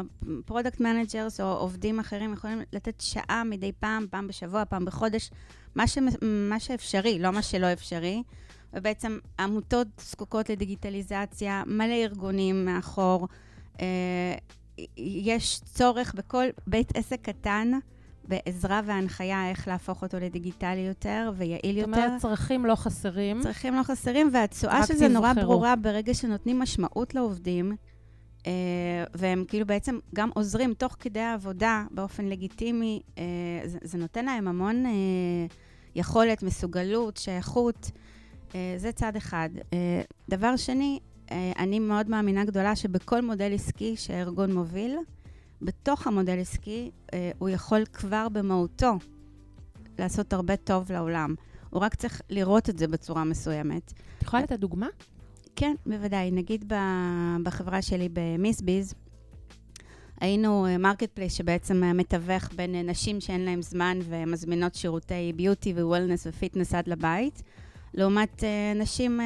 product 0.46 0.80
managers 0.80 1.42
או 1.42 1.46
עובדים 1.46 2.00
אחרים 2.00 2.34
יכולים 2.34 2.62
לתת 2.74 3.02
שעה 3.02 3.44
מדי 3.44 3.72
פעם, 3.80 4.06
פעם 4.10 4.28
בשבוע, 4.28 4.66
פעם 4.66 4.86
בחודש, 4.86 5.32
מה, 5.76 5.88
ש, 5.88 5.98
מה 6.50 6.60
שאפשרי, 6.60 7.20
לא 7.20 7.32
מה 7.32 7.42
שלא 7.42 7.74
אפשרי. 7.74 8.24
ובעצם 8.74 9.20
עמותות 9.40 9.88
זקוקות 10.00 10.50
לדיגיטליזציה, 10.50 11.64
מלא 11.66 11.94
ארגונים 11.94 12.66
מאחור. 12.66 13.28
אה, 13.82 14.36
יש 14.98 15.62
צורך 15.66 16.14
בכל 16.14 16.46
בית 16.68 16.98
עסק 16.98 17.22
קטן 17.22 17.72
בעזרה 18.28 18.82
והנחיה 18.86 19.50
איך 19.50 19.68
להפוך 19.68 20.02
אותו 20.02 20.18
לדיגיטלי 20.20 20.80
יותר 20.80 21.32
ויעיל 21.38 21.78
יותר. 21.78 21.92
זאת 21.92 22.06
אומרת, 22.06 22.22
צרכים 22.22 22.66
לא 22.66 22.76
חסרים. 22.76 23.42
צרכים 23.42 23.76
לא 23.76 23.84
חסרים, 23.84 24.30
והתשואה 24.34 24.86
של 24.86 24.96
זה 24.96 25.08
נורא 25.08 25.34
ברורה 25.34 25.76
ברגע 25.76 26.14
שנותנים 26.14 26.60
משמעות 26.60 27.16
לעובדים. 27.16 27.76
Uh, 28.46 28.48
והם 29.14 29.46
כאילו 29.48 29.66
בעצם 29.66 30.00
גם 30.16 30.30
עוזרים 30.34 30.74
תוך 30.74 30.96
כדי 31.00 31.20
העבודה 31.20 31.86
באופן 31.92 32.26
לגיטימי, 32.26 33.02
uh, 33.06 33.20
זה, 33.66 33.78
זה 33.82 33.98
נותן 33.98 34.26
להם 34.26 34.48
המון 34.48 34.86
uh, 34.86 34.90
יכולת, 35.96 36.44
מסוגלות, 36.44 37.18
שייכות. 37.18 37.92
זה 38.78 38.92
צד 38.92 39.16
אחד. 39.16 39.50
דבר 40.30 40.56
שני, 40.56 41.00
אני 41.32 41.80
מאוד 41.80 42.10
מאמינה 42.10 42.46
גדולה 42.46 42.76
שבכל 42.76 43.22
מודל 43.22 43.54
עסקי 43.54 43.96
שהארגון 43.98 44.54
מוביל, 44.54 44.98
בתוך 45.62 46.08
המודל 46.08 46.40
עסקי, 46.40 46.92
הוא 47.38 47.50
יכול 47.50 47.86
כבר 47.94 48.28
במהותו 48.30 48.94
לעשות 50.00 50.34
הרבה 50.34 50.56
טוב 50.58 50.92
לעולם. 50.92 51.36
הוא 51.70 51.82
רק 51.82 51.96
צריך 51.96 52.22
לראות 52.30 52.70
את 52.70 52.78
זה 52.78 52.88
בצורה 52.88 53.24
מסוימת. 53.24 53.94
את 54.18 54.24
יכולה 54.24 54.44
לתת 54.44 54.60
דוגמה? 54.60 54.88
כן, 55.56 55.76
בוודאי. 55.86 56.32
נגיד 56.32 56.74
בחברה 57.44 57.82
שלי 57.82 58.10
ב 58.14 58.22
Missbeez, 58.22 58.94
היינו 60.22 60.68
marketplace 60.80 61.34
שבעצם 61.34 61.84
מתווך 61.96 62.50
בין 62.56 62.90
נשים 62.90 63.22
שאין 63.22 63.46
להן 63.46 63.62
זמן 63.62 64.00
ומזמינות 64.04 64.76
שירותי 64.76 65.34
beauty 65.36 65.74
ו 65.74 65.80
wellness 65.80 66.28
ו 66.28 66.34
fitness 66.34 66.74
עד 66.74 66.88
לבית, 66.88 67.44
לעומת 67.94 68.44
נשים 68.76 69.20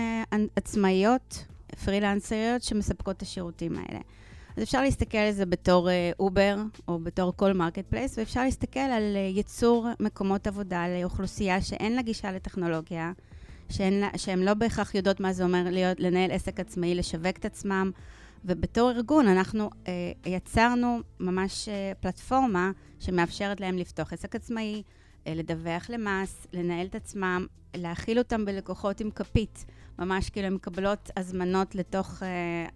עצמאיות, 0.56 1.46
פרילנסריות, 1.86 2.64
שמספקות 2.64 3.18
את 3.18 3.22
השירותים 3.22 3.76
האלה. 3.76 4.00
אז 4.58 4.64
אפשר 4.64 4.82
להסתכל 4.82 5.18
על 5.18 5.32
זה 5.32 5.46
בתור 5.46 5.90
Uber 6.20 6.56
או 6.88 7.00
בתור 7.00 7.34
כל 7.36 7.54
marketplace, 7.54 8.18
ואפשר 8.18 8.44
להסתכל 8.44 8.80
על 8.80 9.16
ייצור 9.16 9.88
מקומות 10.00 10.48
עבודה 10.48 10.86
לאוכלוסייה 10.88 11.62
שאין 11.62 11.96
לה 11.96 12.02
גישה 12.02 12.32
לטכנולוגיה, 12.32 13.12
שהן 14.18 14.40
לא 14.40 14.54
בהכרח 14.54 14.96
יודעות 14.96 15.20
מה 15.20 15.34
זה 15.34 15.44
אומר 15.44 15.64
להיות, 15.72 16.00
לנהל 16.00 16.32
עסק 16.32 16.60
עצמאי, 16.60 16.96
לשווק 16.96 17.38
את 17.38 17.46
עצמם. 17.46 17.92
ובתור 18.46 18.92
ארגון 18.92 19.28
אנחנו 19.28 19.70
אה, 19.88 19.92
יצרנו 20.26 21.00
ממש 21.20 21.70
אה, 21.70 21.92
פלטפורמה 22.00 22.72
שמאפשרת 23.00 23.62
להם 23.62 23.78
לפתוח 23.78 24.14
עסק 24.14 24.36
עצמאי, 24.36 24.84
אה, 25.28 25.34
לדווח 25.34 25.90
למס, 25.90 26.48
לנהל 26.54 26.86
את 26.86 26.96
עצמם, 26.96 27.46
להכיל 27.76 28.18
אותם 28.18 28.46
בלקוחות 28.46 29.00
עם 29.00 29.12
כפית. 29.12 29.66
ממש 30.00 30.30
כאילו 30.30 30.48
הן 30.48 30.54
מקבלות 30.54 31.10
הזמנות 31.18 31.76
לתוך 31.76 32.24
אה, 32.24 32.68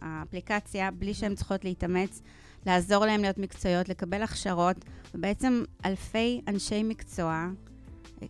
האפליקציה 0.00 0.90
בלי 0.90 1.14
שהן 1.14 1.34
צריכות 1.34 1.64
להתאמץ, 1.64 2.22
לעזור 2.66 3.06
להם 3.06 3.20
להיות 3.20 3.38
מקצועיות, 3.38 3.88
לקבל 3.88 4.22
הכשרות, 4.22 4.76
ובעצם 5.14 5.62
אלפי 5.84 6.40
אנשי 6.48 6.82
מקצוע 6.82 7.48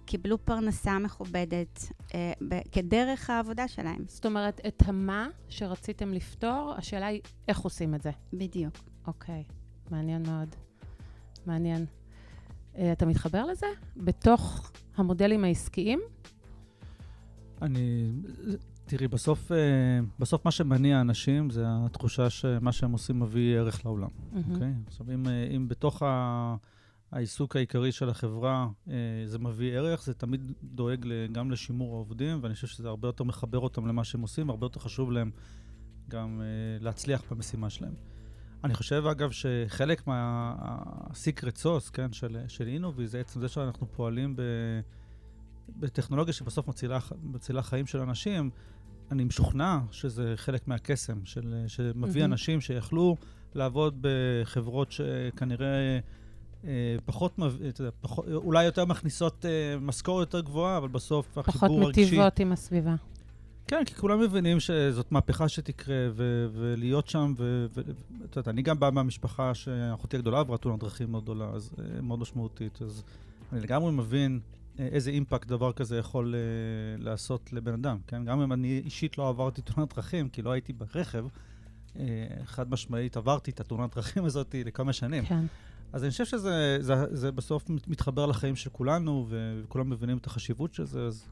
קיבלו 0.04 0.44
פרנסה 0.44 0.98
מכובדת 0.98 1.92
אה, 2.14 2.32
ב- 2.48 2.60
כדרך 2.72 3.30
העבודה 3.30 3.68
שלהם. 3.68 4.04
זאת 4.08 4.26
אומרת, 4.26 4.60
את 4.66 4.82
המה 4.86 5.28
שרציתם 5.48 6.12
לפתור, 6.12 6.74
השאלה 6.76 7.06
היא 7.06 7.20
איך 7.48 7.58
עושים 7.58 7.94
את 7.94 8.02
זה. 8.02 8.10
בדיוק. 8.32 8.74
אוקיי, 9.06 9.44
מעניין 9.90 10.22
מאוד. 10.26 10.48
מעניין. 11.46 11.86
אה, 12.76 12.92
אתה 12.92 13.06
מתחבר 13.06 13.44
לזה? 13.44 13.66
בתוך 13.96 14.72
המודלים 14.96 15.44
העסקיים? 15.44 16.00
אני... 17.62 18.12
תראי, 18.84 19.08
בסוף, 19.08 19.52
אה, 19.52 19.56
בסוף 20.18 20.44
מה 20.44 20.50
שמניע 20.50 21.00
אנשים 21.00 21.50
זה 21.50 21.64
התחושה 21.66 22.30
שמה 22.30 22.72
שהם 22.72 22.92
עושים 22.92 23.20
מביא 23.20 23.58
ערך 23.58 23.84
לעולם, 23.86 24.08
אוקיי? 24.36 24.42
Mm-hmm. 24.42 24.60
Okay? 24.60 24.88
עכשיו, 24.88 25.06
אם, 25.14 25.28
אה, 25.28 25.48
אם 25.56 25.68
בתוך 25.68 26.02
ה... 26.02 26.56
העיסוק 27.12 27.56
העיקרי 27.56 27.92
של 27.92 28.08
החברה, 28.08 28.68
אה, 28.88 28.94
זה 29.24 29.38
מביא 29.38 29.72
ערך, 29.72 30.02
זה 30.02 30.14
תמיד 30.14 30.52
דואג 30.62 31.06
גם 31.32 31.50
לשימור 31.50 31.94
העובדים, 31.94 32.38
ואני 32.42 32.54
חושב 32.54 32.66
שזה 32.66 32.88
הרבה 32.88 33.08
יותר 33.08 33.24
מחבר 33.24 33.58
אותם 33.58 33.86
למה 33.86 34.04
שהם 34.04 34.20
עושים, 34.20 34.50
הרבה 34.50 34.64
יותר 34.64 34.80
חשוב 34.80 35.12
להם 35.12 35.30
גם 36.08 36.40
אה, 36.40 36.46
להצליח 36.80 37.22
במשימה 37.30 37.70
שלהם. 37.70 37.94
אני 38.64 38.74
חושב, 38.74 39.04
אגב, 39.06 39.30
שחלק 39.30 40.06
מה-secret 40.06 41.62
sauce, 41.62 41.90
כן, 41.92 42.12
של, 42.12 42.36
של 42.48 42.66
אינובי, 42.68 43.06
זה 43.06 43.20
עצם 43.20 43.40
זה 43.40 43.48
שאנחנו 43.48 43.86
פועלים 43.92 44.36
ב, 44.36 44.42
בטכנולוגיה 45.68 46.32
שבסוף 46.32 46.68
מצילה, 46.68 46.98
מצילה 47.22 47.62
חיים 47.62 47.86
של 47.86 47.98
אנשים. 47.98 48.50
אני 49.10 49.24
משוכנע 49.24 49.78
שזה 49.90 50.32
חלק 50.36 50.68
מהקסם, 50.68 51.24
של, 51.24 51.64
שמביא 51.66 52.22
mm-hmm. 52.22 52.24
אנשים 52.24 52.60
שיכלו 52.60 53.16
לעבוד 53.54 53.98
בחברות 54.00 54.92
שכנראה... 54.92 55.98
אה, 56.64 56.96
פחות, 57.04 57.38
אתה 57.68 57.80
יודע, 57.80 57.90
פחות, 58.00 58.26
אולי 58.34 58.64
יותר 58.64 58.84
מכניסות 58.84 59.46
אה, 59.46 59.78
משכורת 59.80 60.20
יותר 60.20 60.40
גבוהה, 60.40 60.76
אבל 60.76 60.88
בסוף 60.88 61.38
החיבור 61.38 61.82
הרגשי... 61.82 62.02
פחות 62.02 62.06
מטיבות 62.06 62.40
עם 62.40 62.52
הסביבה. 62.52 62.94
כן, 63.66 63.84
כי 63.86 63.94
כולם 63.94 64.20
מבינים 64.20 64.60
שזאת 64.60 65.12
מהפכה 65.12 65.48
שתקרה, 65.48 66.08
ו- 66.12 66.46
ולהיות 66.52 67.08
שם, 67.08 67.34
ואת 67.38 68.36
יודעת, 68.36 68.48
אני 68.48 68.62
גם 68.62 68.80
בא 68.80 68.90
מהמשפחה 68.92 69.54
שאחותי 69.54 70.16
הגדולה 70.16 70.40
עברה 70.40 70.58
תאונת 70.58 70.80
דרכים 70.80 71.10
מאוד 71.10 71.22
גדולה, 71.22 71.50
אז 71.54 71.70
מאוד 72.02 72.18
משמעותית, 72.18 72.82
אז 72.82 73.02
אני 73.52 73.60
לגמרי 73.60 73.92
מבין 73.92 74.40
איזה 74.78 75.10
אימפקט 75.10 75.48
דבר 75.48 75.72
כזה 75.72 75.98
יכול 75.98 76.34
uh, 76.34 77.02
לעשות 77.02 77.52
לבן 77.52 77.74
אדם, 77.74 77.98
כן? 78.06 78.24
גם 78.24 78.40
אם 78.40 78.52
אני 78.52 78.82
אישית 78.84 79.18
לא 79.18 79.28
עברתי 79.28 79.62
תאונת 79.62 79.94
דרכים, 79.94 80.28
כי 80.28 80.42
לא 80.42 80.50
הייתי 80.50 80.72
ברכב, 80.72 81.26
uh, 81.94 81.98
חד 82.44 82.70
משמעית 82.70 83.16
עברתי 83.16 83.50
את 83.50 83.60
התאונת 83.60 83.94
דרכים 83.94 84.24
הזאת 84.24 84.54
לכמה 84.64 84.92
שנים. 84.92 85.24
כן. 85.24 85.44
אז 85.92 86.02
אני 86.02 86.10
חושב 86.10 86.24
שזה 86.24 86.76
זה, 86.80 86.94
זה 87.10 87.32
בסוף 87.32 87.64
מתחבר 87.86 88.26
לחיים 88.26 88.56
של 88.56 88.70
כולנו, 88.70 89.26
וכולם 89.28 89.90
מבינים 89.90 90.18
את 90.18 90.26
החשיבות 90.26 90.74
של 90.74 90.86
זה, 90.86 91.00
אז, 91.00 91.26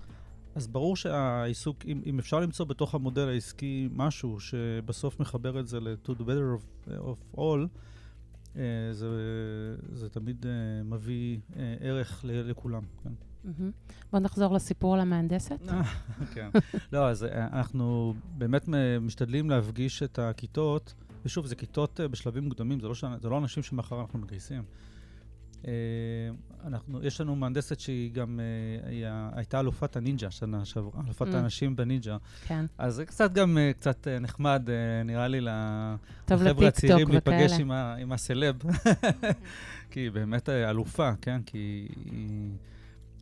אז 0.55 0.67
ברור 0.67 0.97
שהעיסוק, 0.97 1.85
אם, 1.87 2.03
אם 2.07 2.19
אפשר 2.19 2.41
למצוא 2.41 2.67
בתוך 2.67 2.95
המודל 2.95 3.29
העסקי 3.29 3.89
משהו 3.93 4.41
שבסוף 4.41 5.21
מחבר 5.21 5.61
את 5.61 5.69
זה 5.69 5.81
ל-to 5.81 6.11
the 6.11 6.23
better 6.23 6.59
of, 6.59 6.91
of 6.91 7.39
all, 7.39 7.69
אה, 8.57 8.63
זה, 8.93 9.07
זה 9.93 10.09
תמיד 10.09 10.47
אה, 10.47 10.83
מביא 10.85 11.39
אה, 11.57 11.75
ערך 11.81 12.25
לכולם. 12.25 12.83
כן. 13.03 13.11
Mm-hmm. 13.45 13.93
בוא 14.13 14.21
נחזור 14.21 14.55
לסיפור 14.55 14.95
על 14.95 15.01
המהנדסת. 15.01 15.61
כן. 16.35 16.51
לא, 16.93 17.09
אז 17.09 17.25
אנחנו 17.25 18.15
באמת 18.39 18.69
משתדלים 19.01 19.51
להפגיש 19.51 20.03
את 20.03 20.19
הכיתות. 20.19 20.95
ושוב, 21.25 21.47
זה 21.47 21.55
כיתות 21.55 22.01
uh, 22.01 22.09
בשלבים 22.09 22.45
מוקדמים, 22.45 22.81
זה 22.81 22.89
לא. 22.89 22.95
זה 23.21 23.29
לא 23.29 23.39
אנשים 23.39 23.63
שמאחר 23.63 24.01
אנחנו 24.01 24.19
מגייסים. 24.19 24.63
Uh, 25.63 25.67
אנחנו, 26.65 27.03
יש 27.03 27.21
לנו 27.21 27.37
מהנדסת 27.37 27.81
שהיא 27.81 28.13
גם, 28.13 28.41
uh, 28.83 28.87
היא 28.89 29.07
הייתה 29.33 29.61
אלופת 29.61 29.97
הנינג'ה 29.97 30.31
שנה 30.31 30.65
שעברה, 30.65 31.03
אלופת 31.07 31.27
mm. 31.27 31.37
האנשים 31.37 31.77
בנינג'ה. 31.77 32.17
כן. 32.47 32.65
אז 32.79 32.95
זה 32.95 33.07
קצת 33.07 33.33
גם 33.33 33.59
קצת 33.77 34.09
נחמד, 34.21 34.69
נראה 35.05 35.29
לי, 35.29 35.41
לחבר'ה 35.41 36.69
הצעירים 36.69 37.09
להיפגש 37.09 37.53
עם, 37.53 37.71
ה, 37.71 37.95
עם 37.95 38.13
הסלב, 38.13 38.57
כי 39.91 40.01
היא 40.01 40.11
באמת 40.11 40.49
אלופה, 40.49 41.11
כן? 41.23 41.43
כי 41.47 41.89
היא... 42.05 42.51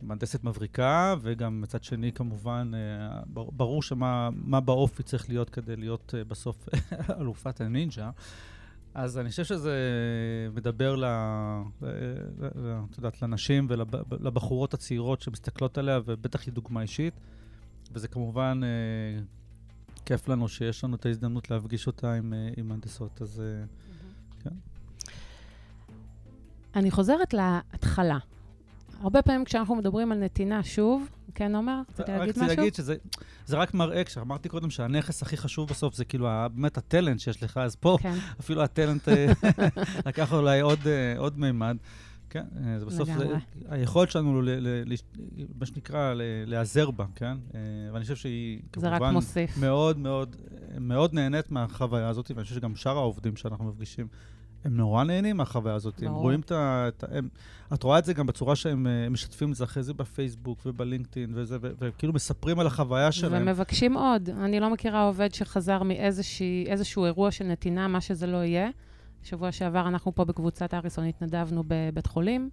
מהנדסת 0.01 0.43
מבריקה, 0.43 1.15
וגם 1.21 1.61
מצד 1.61 1.83
שני, 1.83 2.11
כמובן, 2.11 2.71
אה, 2.73 3.19
ברור 3.33 3.83
שמה 3.83 4.29
באופי 4.65 5.03
צריך 5.03 5.29
להיות 5.29 5.49
כדי 5.49 5.75
להיות 5.75 6.13
אה, 6.17 6.23
בסוף 6.23 6.69
אלופת 7.19 7.61
הנינג'ה. 7.61 8.09
אז 8.93 9.17
אני 9.17 9.29
חושב 9.29 9.43
שזה 9.43 9.75
מדבר, 10.53 10.95
ל, 10.95 11.05
את 12.91 12.97
יודעת, 12.97 13.21
לנשים 13.21 13.67
ולבחורות 13.69 14.73
הצעירות 14.73 15.21
שמסתכלות 15.21 15.77
עליה, 15.77 15.99
ובטח 16.05 16.45
היא 16.45 16.53
דוגמה 16.53 16.81
אישית. 16.81 17.13
וזה 17.91 18.07
כמובן 18.07 18.61
אה, 18.63 19.21
כיף 20.05 20.27
לנו 20.27 20.47
שיש 20.47 20.83
לנו 20.83 20.95
את 20.95 21.05
ההזדמנות 21.05 21.51
להפגיש 21.51 21.87
אותה 21.87 22.13
עם, 22.13 22.33
עם 22.57 22.67
מהנדסות, 22.67 23.21
אז 23.21 23.41
mm-hmm. 23.41 24.43
כן. 24.43 24.55
אני 26.75 26.91
חוזרת 26.91 27.33
להתחלה. 27.33 28.17
הרבה 29.01 29.21
פעמים 29.21 29.45
כשאנחנו 29.45 29.75
מדברים 29.75 30.11
על 30.11 30.17
נתינה, 30.17 30.63
שוב, 30.63 31.09
כן, 31.35 31.55
עומר? 31.55 31.81
רציתי 31.89 32.11
להגיד 32.11 32.29
משהו? 32.29 32.41
רק 32.43 32.49
רציתי 32.49 32.61
להגיד 32.61 32.73
שזה 32.73 33.57
רק 33.57 33.73
מראה, 33.73 34.03
כשאמרתי 34.03 34.49
קודם 34.49 34.69
שהנכס 34.69 35.21
הכי 35.21 35.37
חשוב 35.37 35.69
בסוף 35.69 35.95
זה 35.95 36.05
כאילו 36.05 36.29
באמת 36.53 36.77
הטלנט 36.77 37.19
שיש 37.19 37.43
לך, 37.43 37.57
אז 37.57 37.75
פה 37.75 37.97
כן. 38.01 38.13
אפילו 38.39 38.61
הטלנט 38.63 39.09
אה, 39.09 39.27
לקח 40.07 40.33
אולי 40.33 40.59
עוד, 40.59 40.79
אה, 40.85 41.13
עוד 41.17 41.39
מימד. 41.39 41.77
כן, 42.29 42.45
אה, 42.65 42.79
זה 42.79 42.85
בסוף, 42.85 43.09
זה, 43.17 43.35
היכולת 43.69 44.11
שלנו, 44.11 44.41
מה 45.59 45.65
שנקרא, 45.65 46.13
להיעזר 46.45 46.91
בה, 46.91 47.05
כן? 47.15 47.37
ואני 47.93 48.03
חושב 48.03 48.15
שהיא 48.15 48.59
כמובן 48.71 49.15
מאוד 49.59 49.97
מאוד, 49.97 50.35
מאוד 50.79 51.13
נהנית 51.13 51.51
מהחוויה 51.51 52.07
הזאת, 52.07 52.31
ואני 52.31 52.43
חושב 52.43 52.55
שגם 52.55 52.75
שאר 52.75 52.97
העובדים 52.97 53.35
שאנחנו 53.35 53.65
מפגישים 53.65 54.07
הם 54.65 54.77
נורא 54.77 55.03
נהנים 55.03 55.37
מהחוויה 55.37 55.75
הזאת. 55.75 56.03
הם 56.03 56.13
רואים 56.13 56.39
את 56.39 56.51
ה... 56.51 56.89
הם, 57.11 57.29
את 57.73 57.83
רואה 57.83 57.99
את 57.99 58.05
זה 58.05 58.13
גם 58.13 58.25
בצורה 58.25 58.55
שהם 58.55 58.87
אה, 58.87 59.09
משתפים 59.09 59.51
את 59.51 59.55
זה 59.55 59.63
אחרי 59.63 59.83
זה 59.83 59.93
בפייסבוק 59.93 60.59
ובלינקדאין 60.65 61.31
וזה, 61.33 61.57
וכאילו 61.61 62.13
מספרים 62.13 62.59
על 62.59 62.67
החוויה 62.67 63.11
שלהם. 63.11 63.41
ומבקשים 63.41 63.97
עוד. 63.97 64.29
אני 64.29 64.59
לא 64.59 64.69
מכירה 64.69 65.03
עובד 65.03 65.33
שחזר 65.33 65.83
מאיזשהו 65.83 67.05
אירוע 67.05 67.31
של 67.31 67.45
נתינה, 67.45 67.87
מה 67.87 68.01
שזה 68.01 68.27
לא 68.27 68.37
יהיה. 68.37 68.69
שבוע 69.23 69.51
שעבר 69.51 69.87
אנחנו 69.87 70.15
פה 70.15 70.25
בקבוצת 70.25 70.73
אריסון 70.73 71.05
התנדבנו 71.05 71.63
בבית 71.67 72.07
חולים, 72.07 72.49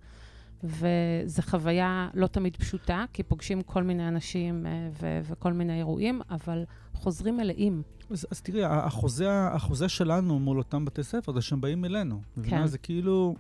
וזו 0.65 1.43
חוויה 1.43 2.09
לא 2.15 2.27
תמיד 2.27 2.57
פשוטה, 2.57 3.05
כי 3.13 3.23
פוגשים 3.23 3.63
כל 3.63 3.83
מיני 3.83 4.09
אנשים 4.09 4.67
אה, 4.67 4.89
ו- 5.03 5.21
וכל 5.25 5.53
מיני 5.53 5.79
אירועים, 5.79 6.21
אבל 6.31 6.65
חוזרים 6.93 7.37
מלאים. 7.37 7.83
אז, 8.11 8.27
אז 8.31 8.41
תראי, 8.41 8.65
החוזה, 8.65 9.31
החוזה 9.31 9.89
שלנו 9.89 10.39
מול 10.39 10.59
אותם 10.59 10.85
בתי 10.85 11.03
ספר 11.03 11.33
זה 11.33 11.43
שהם 11.43 11.61
באים 11.61 11.85
אלינו. 11.85 12.21
כן. 12.43 12.67
זה 12.67 12.79
כאילו... 12.79 13.35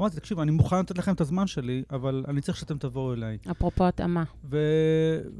אמרתי, 0.00 0.16
תקשיבו, 0.16 0.42
אני 0.42 0.50
מוכן 0.50 0.78
לתת 0.78 0.98
לכם 0.98 1.14
את 1.14 1.20
הזמן 1.20 1.46
שלי, 1.46 1.82
אבל 1.90 2.24
אני 2.28 2.40
צריך 2.40 2.58
שאתם 2.58 2.78
תבואו 2.78 3.12
אליי. 3.12 3.38
אפרופו 3.50 3.84
התאמה. 3.84 4.24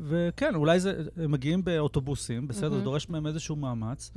וכן, 0.03 0.55
אולי 0.55 0.81
זה, 0.81 1.03
הם 1.17 1.31
מגיעים 1.31 1.65
באוטובוסים, 1.65 2.49
בסדר, 2.49 2.75
זה 2.75 2.81
דורש 2.81 3.09
מהם 3.09 3.27
איזשהו 3.27 3.57
מאמץ, 3.57 4.11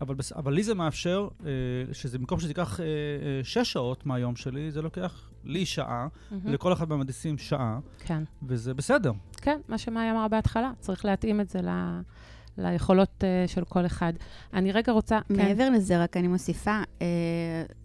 אבל, 0.00 0.14
בס... 0.14 0.32
אבל 0.32 0.52
לי 0.52 0.62
זה 0.62 0.74
מאפשר, 0.74 1.28
אה, 1.46 1.50
שזה 1.92 2.18
במקום 2.18 2.40
שזה 2.40 2.50
ייקח 2.50 2.80
אה, 2.80 2.84
אה, 2.84 3.44
שש 3.44 3.72
שעות 3.72 4.06
מהיום 4.06 4.36
שלי, 4.36 4.70
זה 4.70 4.82
לוקח 4.82 5.27
לי 5.44 5.66
שעה, 5.66 6.06
mm-hmm. 6.06 6.34
לכל 6.44 6.72
אחד 6.72 6.88
מהמהנדסים 6.88 7.38
שעה, 7.38 7.78
כן. 7.98 8.22
וזה 8.42 8.74
בסדר. 8.74 9.12
כן, 9.36 9.60
מה 9.68 9.78
שמאי 9.78 10.10
אמרה 10.10 10.28
בהתחלה, 10.28 10.72
צריך 10.80 11.04
להתאים 11.04 11.40
את 11.40 11.48
זה 11.48 11.62
ל... 11.62 12.00
ליכולות 12.58 13.24
uh, 13.24 13.50
של 13.50 13.64
כל 13.64 13.86
אחד. 13.86 14.12
אני 14.54 14.72
רגע 14.72 14.92
רוצה... 14.92 15.18
כן. 15.28 15.36
מעבר 15.36 15.64
כן. 15.64 15.72
לזה, 15.72 16.02
רק 16.02 16.16
אני 16.16 16.28
מוסיפה, 16.28 16.82
uh, 16.98 17.02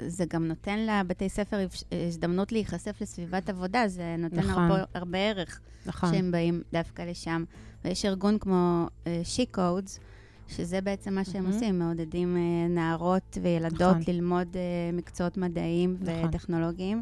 זה 0.07 0.25
גם 0.29 0.47
נותן 0.47 0.79
לבתי 0.79 1.29
ספר 1.29 1.67
הזדמנות 2.07 2.51
להיחשף 2.51 3.01
לסביבת 3.01 3.49
עבודה, 3.49 3.87
זה 3.87 4.15
נותן 4.19 4.39
נכון. 4.39 4.63
הרבה, 4.63 4.83
הרבה 4.93 5.17
ערך 5.17 5.59
נכון. 5.85 6.13
שהם 6.13 6.31
באים 6.31 6.61
דווקא 6.73 7.01
לשם. 7.01 7.43
ויש 7.85 8.05
ארגון 8.05 8.37
כמו 8.39 8.87
uh, 9.03 9.07
She 9.35 9.57
Codes, 9.57 9.99
שזה 10.47 10.81
בעצם 10.81 11.13
מה 11.13 11.25
שהם 11.25 11.45
mm-hmm. 11.45 11.53
עושים, 11.53 11.79
מעודדים 11.79 12.35
uh, 12.35 12.71
נערות 12.71 13.37
וילדות 13.41 13.81
נכון. 13.97 14.01
ללמוד 14.07 14.47
uh, 14.53 14.95
מקצועות 14.95 15.37
מדעיים 15.37 15.97
נכון. 16.01 16.29
וטכנולוגיים. 16.29 17.01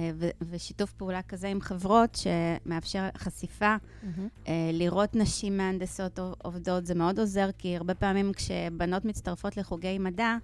אה, 0.00 0.28
ושיתוף 0.50 0.92
פעולה 0.92 1.22
כזה 1.22 1.48
עם 1.48 1.60
חברות 1.60 2.14
שמאפשר 2.14 3.08
חשיפה, 3.18 3.76
mm-hmm. 3.76 4.48
לראות 4.72 5.16
נשים 5.16 5.56
מהנדסות 5.56 6.18
עובדות, 6.42 6.86
זה 6.86 6.94
מאוד 6.94 7.18
עוזר, 7.18 7.50
כי 7.58 7.76
הרבה 7.76 7.94
פעמים 7.94 8.32
כשבנות 8.32 9.04
מצטרפות 9.04 9.56
לחוגי 9.56 9.98
מדע, 9.98 10.36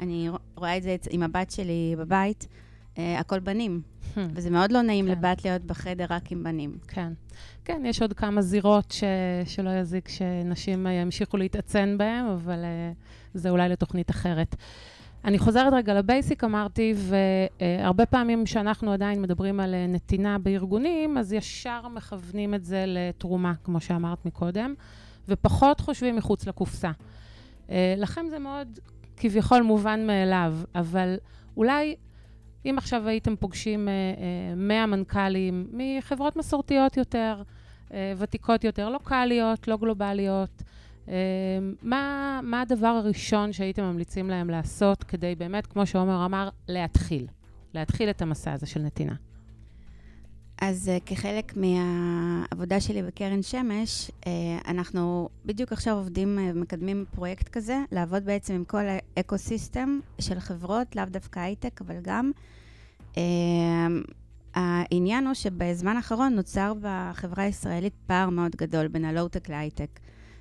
אני 0.00 0.28
רואה 0.56 0.76
את 0.76 0.82
זה 0.82 0.96
עם 1.10 1.22
הבת 1.22 1.50
שלי 1.50 1.94
בבית, 1.98 2.46
אה, 2.98 3.18
הכל 3.18 3.38
בנים. 3.38 3.80
Hmm. 4.14 4.18
וזה 4.34 4.50
מאוד 4.50 4.72
לא 4.72 4.82
נעים 4.82 5.04
כן. 5.04 5.10
לבת 5.10 5.44
להיות 5.44 5.64
בחדר 5.64 6.06
רק 6.10 6.32
עם 6.32 6.44
בנים. 6.44 6.78
כן. 6.88 7.12
כן, 7.64 7.82
יש 7.84 8.02
עוד 8.02 8.12
כמה 8.12 8.42
זירות 8.42 8.90
ש... 8.90 9.04
שלא 9.44 9.70
יזיק 9.70 10.08
שנשים 10.08 10.86
ימשיכו 10.86 11.36
להתעצן 11.36 11.98
בהן, 11.98 12.24
אבל 12.24 12.64
זה 13.34 13.50
אולי 13.50 13.68
לתוכנית 13.68 14.10
אחרת. 14.10 14.56
אני 15.24 15.38
חוזרת 15.38 15.72
רגע 15.72 15.94
לבייסיק, 15.94 16.44
אמרתי, 16.44 16.94
והרבה 16.96 18.06
פעמים 18.06 18.44
כשאנחנו 18.44 18.92
עדיין 18.92 19.22
מדברים 19.22 19.60
על 19.60 19.74
אה, 19.74 19.86
נתינה 19.86 20.38
בארגונים, 20.38 21.18
אז 21.18 21.32
ישר 21.32 21.88
מכוונים 21.88 22.54
את 22.54 22.64
זה 22.64 22.84
לתרומה, 22.86 23.52
כמו 23.64 23.80
שאמרת 23.80 24.26
מקודם, 24.26 24.74
ופחות 25.28 25.80
חושבים 25.80 26.16
מחוץ 26.16 26.46
לקופסה. 26.46 26.90
אה, 27.70 27.94
לכם 27.96 28.26
זה 28.30 28.38
מאוד 28.38 28.78
כביכול 29.16 29.62
מובן 29.62 30.06
מאליו, 30.06 30.54
אבל 30.74 31.16
אולי 31.56 31.96
אם 32.66 32.74
עכשיו 32.78 33.08
הייתם 33.08 33.36
פוגשים 33.36 33.88
100 34.56 34.80
אה, 34.80 34.86
מנכ"לים 34.86 35.70
מחברות 35.72 36.36
מסורתיות 36.36 36.96
יותר, 36.96 37.42
ותיקות 38.16 38.64
יותר, 38.64 38.88
לוקאליות, 38.88 39.68
לא 39.68 39.76
גלובליות, 39.76 40.62
מה, 41.82 42.40
מה 42.42 42.60
הדבר 42.60 42.86
הראשון 42.86 43.52
שהייתם 43.52 43.82
ממליצים 43.82 44.30
להם 44.30 44.50
לעשות 44.50 45.04
כדי 45.04 45.34
באמת, 45.34 45.66
כמו 45.66 45.86
שעומר 45.86 46.24
אמר, 46.24 46.48
להתחיל? 46.68 47.26
להתחיל 47.74 48.10
את 48.10 48.22
המסע 48.22 48.52
הזה 48.52 48.66
של 48.66 48.80
נתינה. 48.80 49.14
אז 50.60 50.90
אה, 50.96 51.06
כחלק 51.06 51.52
מהעבודה 51.56 52.80
שלי 52.80 53.02
בקרן 53.02 53.42
שמש, 53.42 54.10
אה, 54.10 54.26
אנחנו 54.68 55.28
בדיוק 55.44 55.72
עכשיו 55.72 55.96
עובדים 55.96 56.38
אה, 56.38 57.14
פרויקט 57.14 57.48
כזה, 57.48 57.78
לעבוד 57.92 58.24
בעצם 58.24 58.54
עם 58.54 58.64
כל 58.64 58.84
ה 59.16 59.24
ecosystem 59.24 60.00
של 60.20 60.40
חברות, 60.40 60.96
לאו 60.96 61.04
דווקא 61.04 61.40
הייטק, 61.40 61.80
אבל 61.80 61.96
גם. 62.02 62.30
אה, 63.14 63.18
העניין 64.54 65.26
הוא 65.26 65.34
שבזמן 65.34 65.96
האחרון 65.96 66.34
נוצר 66.34 66.72
בחברה 66.80 67.44
הישראלית 67.44 67.94
פער 68.06 68.30
מאוד 68.30 68.56
גדול 68.56 68.88
בין 68.88 69.04
הלואו-טק 69.04 69.48
להייטק. 69.48 70.00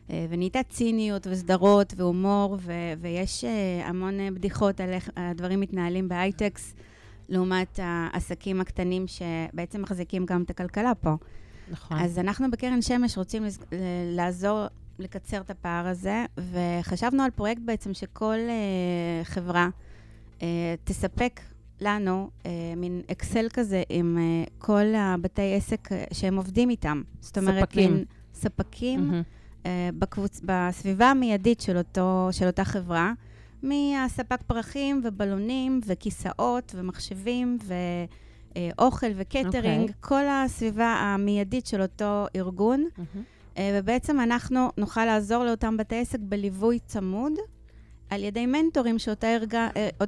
אה, 0.09 0.25
ונהייתה 0.29 0.63
ציניות 0.63 1.27
וסדרות 1.31 1.93
והומור, 1.97 2.57
ו- 2.61 2.71
ויש 2.99 3.43
uh, 3.43 3.47
המון 3.85 4.13
uh, 4.19 4.33
בדיחות 4.33 4.79
על 4.81 4.89
איך 4.89 5.09
הדברים 5.15 5.59
מתנהלים 5.59 6.09
בהייטקס, 6.09 6.75
לעומת 7.29 7.79
העסקים 7.83 8.61
הקטנים 8.61 9.05
שבעצם 9.07 9.81
מחזיקים 9.81 10.25
גם 10.25 10.43
את 10.43 10.49
הכלכלה 10.49 10.95
פה. 10.95 11.15
נכון. 11.71 11.97
אז 11.99 12.19
אנחנו 12.19 12.51
בקרן 12.51 12.81
שמש 12.81 13.17
רוצים 13.17 13.43
לז- 13.45 13.59
לעזור 14.15 14.65
לקצר 14.99 15.41
את 15.41 15.49
הפער 15.49 15.87
הזה, 15.87 16.25
וחשבנו 16.37 17.23
על 17.23 17.31
פרויקט 17.31 17.61
בעצם 17.65 17.93
שכל 17.93 18.35
uh, 18.47 19.25
חברה 19.25 19.69
uh, 20.39 20.41
תספק 20.83 21.39
לנו 21.81 22.29
uh, 22.43 22.47
מין 22.77 23.01
אקסל 23.11 23.47
כזה 23.53 23.83
עם 23.89 24.17
uh, 24.17 24.49
כל 24.57 24.95
הבתי 24.95 25.55
עסק 25.55 25.89
שהם 26.13 26.37
עובדים 26.37 26.69
איתם. 26.69 27.01
זאת 27.19 27.37
אומרת, 27.37 27.63
ספקים. 27.63 27.93
מין 27.93 28.03
ספקים. 28.33 29.11
Mm-hmm. 29.11 29.36
אה, 29.67 29.89
בקבוצ... 29.99 30.41
בסביבה 30.43 31.05
המיידית 31.05 31.61
של, 31.61 31.77
אותו, 31.77 32.29
של 32.31 32.47
אותה 32.47 32.63
חברה, 32.63 33.13
מהספק 33.63 34.41
פרחים 34.47 35.01
ובלונים 35.03 35.81
וכיסאות 35.85 36.75
ומחשבים 36.77 37.57
ואוכל 38.57 39.07
וקטרינג, 39.15 39.89
okay. 39.89 39.93
אוקיי. 39.93 39.93
כל 39.99 40.23
הסביבה 40.27 40.85
המיידית 40.85 41.67
של 41.67 41.81
אותו 41.81 42.25
ארגון. 42.35 42.87
Mm-hmm. 42.97 43.59
ובעצם 43.73 44.19
אנחנו 44.19 44.69
נוכל 44.77 45.05
לעזור 45.05 45.43
לאותם 45.43 45.77
בתי 45.77 45.99
עסק 45.99 46.19
בליווי 46.21 46.79
צמוד 46.79 47.33
על 48.09 48.23
ידי 48.23 48.45
מנטורים 48.45 48.99
שאותו 48.99 49.27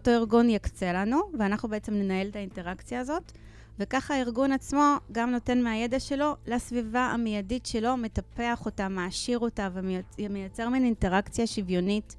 אה, 0.10 0.15
ארגון 0.15 0.50
יקצה 0.50 0.93
לנו, 0.93 1.22
ואנחנו 1.39 1.69
בעצם 1.69 1.93
ננהל 1.93 2.28
את 2.28 2.36
האינטראקציה 2.36 3.00
הזאת. 3.00 3.32
וככה 3.80 4.15
הארגון 4.15 4.52
עצמו 4.52 4.96
גם 5.12 5.32
נותן 5.32 5.63
מהידע 5.63 6.00
שלו 6.00 6.36
לסביבה 6.48 7.06
המיידית 7.06 7.65
שלו, 7.65 7.98
מטפח 7.98 8.65
אותה, 8.65 8.89
מעשיר 8.89 9.39
אותה 9.39 9.70
ומייצר 10.20 10.70
מין 10.70 10.84
אינטראקציה 10.84 11.48
שוויונית 11.48 12.15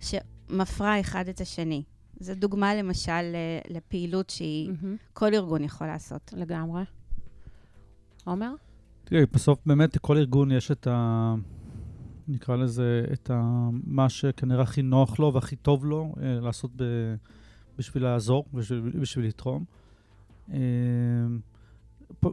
שמפרה 0.00 1.00
אחד 1.00 1.28
את 1.28 1.40
השני. 1.40 1.82
זו 2.20 2.34
דוגמה 2.34 2.74
למשל 2.74 3.22
לפעילות 3.68 4.30
שהיא, 4.30 4.70
mm-hmm. 4.70 5.12
כל 5.12 5.34
ארגון 5.34 5.64
יכול 5.64 5.86
לעשות. 5.86 6.32
לגמרי. 6.36 6.82
עומר? 8.24 8.54
תראי, 9.04 9.26
בסוף 9.32 9.58
באמת 9.66 9.96
לכל 9.96 10.16
ארגון 10.16 10.50
יש 10.50 10.70
את 10.70 10.86
ה... 10.86 11.34
נקרא 12.28 12.56
לזה, 12.56 13.04
את 13.12 13.30
ה... 13.30 13.68
מה 13.84 14.08
שכנראה 14.08 14.62
הכי 14.62 14.82
נוח 14.82 15.18
לו 15.18 15.34
והכי 15.34 15.56
טוב 15.56 15.84
לו 15.84 16.14
אה, 16.22 16.40
לעשות 16.40 16.70
ב... 16.76 16.84
בשביל 17.78 18.02
לעזור, 18.02 18.44
בשביל, 18.52 18.80
בשביל 18.80 19.26
לתרום. 19.26 19.64
אמ, 20.52 21.40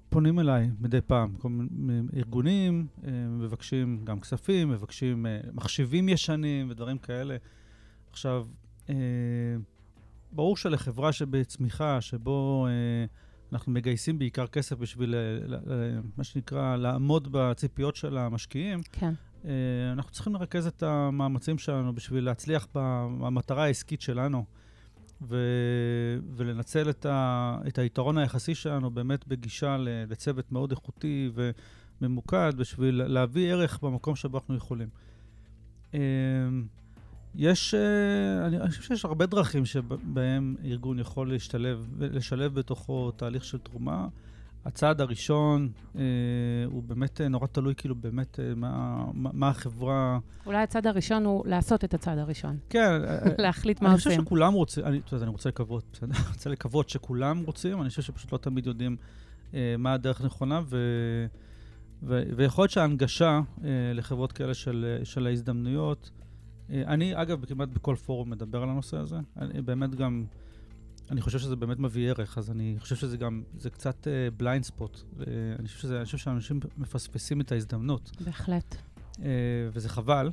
פונים 0.09 0.39
אליי 0.39 0.69
מדי 0.79 1.01
פעם, 1.01 1.35
כל 1.37 1.49
מיני 1.49 2.01
ארגונים, 2.15 2.87
מבקשים 3.29 4.01
גם 4.03 4.19
כספים, 4.19 4.69
מבקשים 4.69 5.25
מחשבים 5.53 6.09
ישנים 6.09 6.69
ודברים 6.69 6.97
כאלה. 6.97 7.37
עכשיו, 8.11 8.47
ברור 10.31 10.57
שלחברה 10.57 11.11
שבצמיחה, 11.11 12.01
שבו 12.01 12.67
אנחנו 13.53 13.71
מגייסים 13.71 14.19
בעיקר 14.19 14.47
כסף 14.47 14.77
בשביל, 14.77 15.15
מה 16.17 16.23
שנקרא, 16.23 16.75
לעמוד 16.75 17.27
בציפיות 17.31 17.95
של 17.95 18.17
המשקיעים, 18.17 18.79
כן. 18.91 19.13
אנחנו 19.93 20.11
צריכים 20.11 20.33
לרכז 20.33 20.67
את 20.67 20.83
המאמצים 20.83 21.57
שלנו 21.57 21.95
בשביל 21.95 22.25
להצליח 22.25 22.67
במטרה 22.73 23.63
העסקית 23.63 24.01
שלנו. 24.01 24.45
ו, 25.21 25.37
ולנצל 26.35 26.89
את, 26.89 27.05
ה, 27.05 27.57
את 27.67 27.77
היתרון 27.77 28.17
היחסי 28.17 28.55
שלנו 28.55 28.91
באמת 28.91 29.27
בגישה 29.27 29.77
לצוות 29.79 30.51
מאוד 30.51 30.71
איכותי 30.71 31.31
וממוקד 32.01 32.53
בשביל 32.57 33.03
להביא 33.03 33.51
ערך 33.51 33.79
במקום 33.83 34.15
שבו 34.15 34.37
אנחנו 34.37 34.55
יכולים. 34.55 34.89
אמ, 35.93 35.99
יש, 37.35 37.73
אה, 37.73 38.47
אני, 38.47 38.57
אני 38.57 38.69
חושב 38.69 38.81
שיש 38.81 39.05
הרבה 39.05 39.25
דרכים 39.25 39.65
שבהם 39.65 40.55
ארגון 40.65 40.99
יכול 40.99 41.29
להשתלב, 41.29 41.87
לשלב 41.99 42.53
בתוכו 42.53 43.11
תהליך 43.11 43.45
של 43.45 43.57
תרומה. 43.57 44.07
הצעד 44.65 45.01
הראשון 45.01 45.69
אה, 45.95 46.01
הוא 46.65 46.83
באמת 46.83 47.21
אה, 47.21 47.27
נורא 47.27 47.47
תלוי, 47.47 47.75
כאילו, 47.75 47.95
באמת, 47.95 48.39
אה, 48.39 48.55
מה, 48.55 49.05
מה, 49.13 49.29
מה 49.33 49.49
החברה... 49.49 50.19
אולי 50.45 50.57
הצעד 50.57 50.87
הראשון 50.87 51.25
הוא 51.25 51.47
לעשות 51.47 51.83
את 51.83 51.93
הצעד 51.93 52.17
הראשון. 52.17 52.57
כן. 52.69 53.01
להחליט 53.43 53.81
מה 53.81 53.91
עושים. 53.91 54.11
אני 54.11 54.17
חושב 54.17 54.25
שכולם 54.25 54.53
רוצים, 54.53 54.85
אני, 54.85 54.99
אתה 55.05 55.15
יודע, 55.15 55.23
אני 55.23 55.31
רוצה 55.31 55.49
לקוות, 55.49 55.83
בסדר? 55.93 56.11
אני 56.17 56.33
רוצה 56.33 56.49
לקוות 56.49 56.89
שכולם 56.89 57.43
רוצים, 57.45 57.81
אני 57.81 57.89
חושב 57.89 58.01
שפשוט 58.01 58.31
לא 58.31 58.37
תמיד 58.37 58.67
יודעים 58.67 58.97
אה, 59.53 59.75
מה 59.77 59.93
הדרך 59.93 60.21
הנכונה, 60.21 60.61
ו, 60.65 60.77
ו, 62.03 62.23
ויכול 62.35 62.61
להיות 62.61 62.71
שההנגשה 62.71 63.39
אה, 63.63 63.69
לחברות 63.93 64.31
כאלה 64.31 64.53
של, 64.53 64.99
של 65.03 65.27
ההזדמנויות, 65.27 66.11
אה, 66.69 66.83
אני, 66.87 67.21
אגב, 67.21 67.45
כמעט 67.45 67.69
בכל 67.69 67.95
פורום 67.95 68.29
מדבר 68.29 68.63
על 68.63 68.69
הנושא 68.69 68.97
הזה. 68.97 69.17
אני 69.37 69.61
באמת 69.61 69.95
גם... 69.95 70.25
אני 71.11 71.21
חושב 71.21 71.39
שזה 71.39 71.55
באמת 71.55 71.79
מביא 71.79 72.09
ערך, 72.09 72.37
אז 72.37 72.51
אני 72.51 72.75
חושב 72.79 72.95
שזה 72.95 73.17
גם, 73.17 73.43
זה 73.57 73.69
קצת 73.69 74.07
בליינד 74.37 74.63
uh, 74.63 74.67
ספוט. 74.67 74.97
Uh, 74.97 75.23
אני 75.59 75.67
חושב 75.67 75.79
שזה, 75.79 75.97
אני 75.97 76.05
חושב 76.05 76.17
שאנשים 76.17 76.59
מפספסים 76.77 77.41
את 77.41 77.51
ההזדמנות. 77.51 78.11
בהחלט. 78.25 78.75
Uh, 79.13 79.19
וזה 79.73 79.89
חבל. 79.89 80.31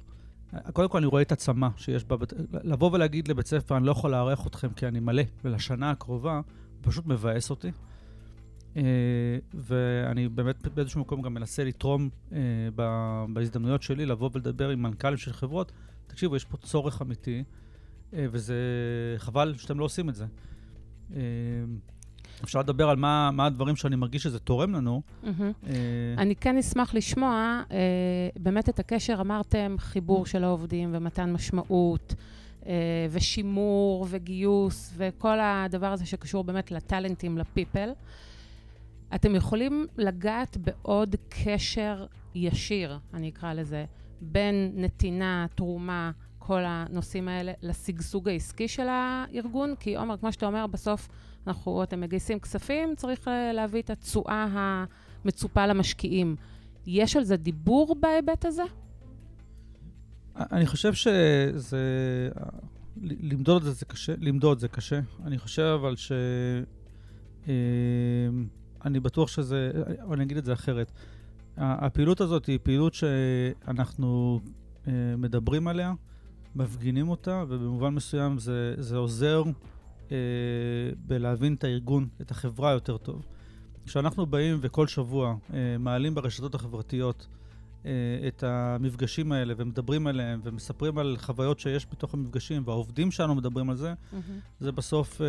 קודם 0.73 0.89
כל, 0.89 0.99
אני 0.99 1.07
רואה 1.07 1.23
את 1.23 1.33
הצמא 1.33 1.69
שיש 1.77 2.05
בה. 2.05 2.17
לבוא 2.53 2.91
ולהגיד 2.93 3.29
לבית 3.29 3.47
ספר, 3.47 3.77
אני 3.77 3.87
לא 3.87 3.91
יכול 3.91 4.11
לארח 4.11 4.47
אתכם 4.47 4.69
כי 4.73 4.87
אני 4.87 5.01
מלא, 5.01 5.23
ולשנה 5.45 5.91
הקרובה, 5.91 6.41
פשוט 6.81 7.07
מבאס 7.07 7.51
אותי. 7.51 7.71
Uh, 8.75 8.79
ואני 9.55 10.29
באמת 10.29 10.69
באיזשהו 10.69 11.01
מקום 11.01 11.23
גם 11.23 11.35
מנסה 11.35 11.65
לתרום 11.65 12.09
uh, 12.31 12.35
בהזדמנויות 13.33 13.83
שלי, 13.83 14.07
לבוא 14.07 14.31
ולדבר 14.33 14.69
עם 14.69 14.83
מנכ"לים 14.83 15.17
של 15.17 15.33
חברות. 15.33 15.73
תקשיבו, 16.07 16.37
יש 16.37 16.45
פה 16.45 16.57
צורך 16.57 17.03
אמיתי, 17.03 17.45
uh, 18.11 18.15
וזה 18.15 18.57
חבל 19.19 19.55
שאתם 19.57 19.79
לא 19.79 19.85
עושים 19.85 20.09
את 20.09 20.15
זה. 20.15 20.27
אה, 21.17 21.21
אפשר 22.45 22.59
לדבר 22.59 22.89
על 22.89 22.97
מה, 22.97 23.31
מה 23.31 23.47
הדברים 23.47 23.77
שאני 23.77 23.97
מרגיש 23.97 24.23
שזה 24.23 24.39
תורם 24.39 24.75
לנו. 24.75 25.03
Mm-hmm. 25.25 25.69
אני 26.19 26.37
כן 26.37 26.59
אשמח 26.59 26.95
לשמוע 26.95 27.63
אה, 27.71 27.77
באמת 28.37 28.69
את 28.69 28.79
הקשר, 28.79 29.17
אמרתם 29.21 29.77
חיבור 29.79 30.27
של 30.27 30.45
העובדים 30.45 30.91
ומתן 30.93 31.33
משמעות. 31.33 32.15
ושימור 33.11 34.07
וגיוס 34.11 34.95
וכל 34.97 35.39
הדבר 35.41 35.93
הזה 35.93 36.07
שקשור 36.07 36.45
באמת 36.45 36.71
לטאלנטים, 36.71 37.39
לפיפל. 37.39 37.91
אתם 39.15 39.35
יכולים 39.35 39.87
לגעת 39.99 40.57
בעוד 40.57 41.17
קשר 41.29 42.07
ישיר, 42.35 42.99
אני 43.15 43.29
אקרא 43.29 43.53
לזה, 43.53 43.85
בין 44.21 44.73
נתינה, 44.75 45.47
תרומה, 45.55 46.11
כל 46.47 46.63
הנושאים 46.65 47.29
האלה 47.29 47.53
לשגשוג 47.63 48.29
העסקי 48.29 48.69
של 48.69 48.87
הארגון? 48.89 49.75
כי 49.81 49.97
עומר, 49.97 50.17
כמו 50.17 50.33
שאתה 50.33 50.47
אומר, 50.47 50.67
בסוף 50.67 51.09
אנחנו, 51.47 51.83
אתם 51.83 52.01
מגייסים 52.01 52.41
כספים, 52.41 52.95
צריך 52.97 53.29
אה, 53.29 53.53
להביא 53.53 53.83
את 53.83 53.91
התשואה 53.91 54.47
המצופה 55.25 55.67
למשקיעים. 55.67 56.37
יש 56.87 57.17
על 57.17 57.25
זה 57.25 57.37
דיבור 57.37 57.97
בהיבט 58.01 58.45
הזה? 58.45 58.63
אני 60.37 60.67
חושב 60.67 60.95
שזה... 60.95 61.79
למדוד 63.03 63.57
את 63.57 63.63
זה 63.63 63.73
זה 63.73 63.85
קשה, 63.85 64.13
למדוד 64.21 64.59
זה 64.59 64.69
קשה. 64.69 65.01
אני 65.25 65.39
חושב 65.39 65.77
אבל 65.81 65.97
ש... 65.97 66.13
אה, 67.49 67.53
אני 68.85 69.01
בטוח 69.01 69.29
שזה... 69.29 69.71
אני 70.13 70.25
אגיד 70.25 70.37
את 70.37 70.45
זה 70.45 70.53
אחרת. 70.53 70.93
הפעילות 71.57 72.21
הזאת 72.21 72.47
היא 72.47 72.59
פעילות 72.63 72.95
שאנחנו 72.95 74.41
אה, 74.89 74.93
מדברים 75.19 75.69
עליה, 75.69 75.93
מפגינים 76.55 77.09
אותה, 77.09 77.45
ובמובן 77.49 77.95
מסוים 77.95 78.39
זה, 78.39 78.75
זה 78.79 78.97
עוזר 78.97 79.43
אה, 80.13 80.17
בלהבין 81.07 81.55
את 81.55 81.65
הארגון, 81.65 82.09
את 82.21 82.31
החברה 82.31 82.73
יותר 82.73 82.97
טוב. 82.97 83.27
כשאנחנו 83.87 84.27
באים 84.27 84.59
וכל 84.61 84.87
שבוע 84.87 85.35
אה, 85.55 85.77
מעלים 85.79 86.15
ברשתות 86.15 86.55
החברתיות 86.55 87.27
את 88.29 88.43
המפגשים 88.43 89.33
האלה 89.33 89.55
ומדברים 89.57 90.07
עליהם 90.07 90.41
ומספרים 90.45 90.99
על 90.99 91.17
חוויות 91.21 91.61
שיש 91.61 91.87
בתוך 91.93 92.15
המפגשים 92.15 92.63
והעובדים 92.67 93.11
שלנו 93.11 93.35
מדברים 93.35 93.71
על 93.71 93.77
זה, 93.77 93.93
mm-hmm. 93.93 94.17
זה 94.61 94.73
בסוף, 94.73 95.21
אה, 95.21 95.27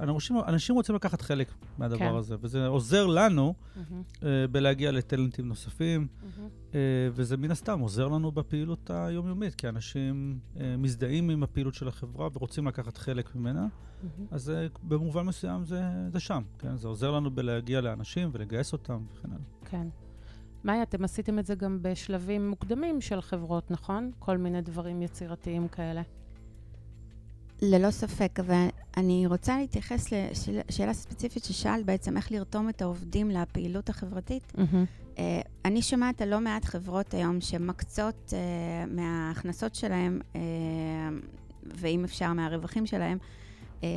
אנשים, 0.00 0.36
אנשים 0.46 0.74
רוצים 0.74 0.94
לקחת 0.94 1.20
חלק 1.20 1.52
מהדבר 1.78 1.98
כן. 1.98 2.14
הזה, 2.14 2.36
וזה 2.40 2.66
עוזר 2.66 3.06
לנו 3.06 3.54
mm-hmm. 3.54 3.80
אה, 4.22 4.46
בלהגיע 4.50 4.92
לטלנטים 4.92 5.48
נוספים, 5.48 6.06
mm-hmm. 6.06 6.74
וזה 7.12 7.36
מן 7.36 7.50
הסתם 7.50 7.80
עוזר 7.80 8.08
לנו 8.08 8.32
בפעילות 8.32 8.90
היומיומית, 8.90 9.54
כי 9.54 9.68
אנשים 9.68 10.38
מזדהים 10.78 11.30
עם 11.30 11.42
הפעילות 11.42 11.74
של 11.74 11.88
החברה 11.88 12.28
ורוצים 12.32 12.66
לקחת 12.66 12.96
חלק 12.96 13.36
ממנה, 13.36 13.66
mm-hmm. 13.66 14.06
אז 14.30 14.52
במובן 14.82 15.26
מסוים 15.26 15.64
זה, 15.64 15.82
זה 16.12 16.20
שם, 16.20 16.42
כן? 16.58 16.76
זה 16.76 16.88
עוזר 16.88 17.10
לנו 17.10 17.30
בלהגיע 17.30 17.80
לאנשים 17.80 18.30
ולגייס 18.32 18.72
אותם 18.72 19.04
וכן 19.12 19.28
הלאה. 19.28 19.44
כן. 19.64 19.86
מאיה, 20.64 20.82
אתם 20.82 21.04
עשיתם 21.04 21.38
את 21.38 21.46
זה 21.46 21.54
גם 21.54 21.78
בשלבים 21.82 22.50
מוקדמים 22.50 23.00
של 23.00 23.20
חברות, 23.20 23.70
נכון? 23.70 24.10
כל 24.18 24.36
מיני 24.38 24.60
דברים 24.60 25.02
יצירתיים 25.02 25.68
כאלה. 25.68 26.02
ללא 27.62 27.90
ספק, 27.90 28.40
אבל 28.40 28.66
אני 28.96 29.26
רוצה 29.26 29.58
להתייחס 29.58 30.12
לשאלה 30.12 30.94
ספציפית 30.94 31.44
ששאלת 31.44 31.86
בעצם, 31.86 32.16
איך 32.16 32.32
לרתום 32.32 32.68
את 32.68 32.82
העובדים 32.82 33.30
לפעילות 33.30 33.88
החברתית. 33.88 34.52
Mm-hmm. 34.56 35.16
Uh, 35.16 35.20
אני 35.64 35.82
שומעת 35.82 36.22
על 36.22 36.28
לא 36.28 36.40
מעט 36.40 36.64
חברות 36.64 37.14
היום 37.14 37.40
שמקצות 37.40 38.32
uh, 38.32 38.90
מההכנסות 38.90 39.74
שלהם, 39.74 40.20
uh, 40.32 40.36
ואם 41.62 42.04
אפשר 42.04 42.32
מהרווחים 42.32 42.86
שלהם, 42.86 43.18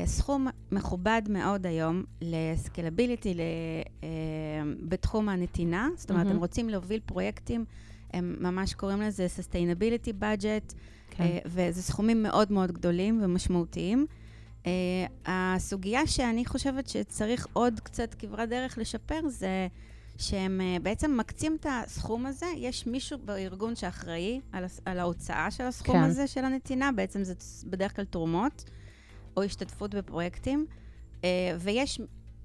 סכום 0.06 0.48
מכובד 0.72 1.22
מאוד 1.30 1.66
היום 1.66 2.04
לסקלביליטי 2.22 3.36
אה, 4.04 4.08
בתחום 4.80 5.30
הנתינה. 5.30 5.90
זאת 5.96 6.12
אומרת, 6.12 6.28
mm-hmm. 6.28 6.30
הם 6.30 6.38
רוצים 6.38 6.70
להוביל 6.70 7.00
פרויקטים, 7.06 7.66
הם 8.14 8.36
ממש 8.40 8.74
קוראים 8.74 9.02
לזה 9.02 9.28
Sustainability 9.40 10.10
Budget, 10.22 10.74
כן. 11.10 11.24
אה, 11.24 11.40
וזה 11.46 11.82
סכומים 11.82 12.24
מאוד 12.24 12.52
מאוד 12.52 12.72
גדולים 12.72 13.20
ומשמעותיים. 13.24 14.06
הסוגיה 15.26 16.08
שאני 16.08 16.46
חושבת 16.46 16.88
שצריך 16.88 17.48
עוד 17.54 17.80
קצת 17.80 18.14
כברת 18.14 18.50
דרך 18.50 18.78
לשפר 18.78 19.20
זה 19.28 19.68
שהם 20.18 20.62
בעצם 20.84 21.18
מקצים 21.18 21.58
את 21.60 21.66
הסכום 21.70 22.26
הזה, 22.26 22.46
יש 22.58 22.88
מישהו 22.88 23.18
בארגון 23.26 23.76
שאחראי 23.76 24.40
על, 24.52 24.66
על 24.86 25.00
ההוצאה 25.00 25.52
של 25.52 25.64
הסכום 25.64 25.96
כן. 25.96 26.04
הזה 26.04 26.28
של 26.28 26.46
הנתינה, 26.46 26.92
בעצם 26.92 27.24
זה 27.24 27.34
בדרך 27.70 27.96
כלל 27.96 28.06
תרומות. 28.06 28.64
או 29.38 29.44
השתתפות 29.44 29.96
בפרויקטים, 29.96 30.66
אה, 31.24 31.30
ויש 31.60 32.00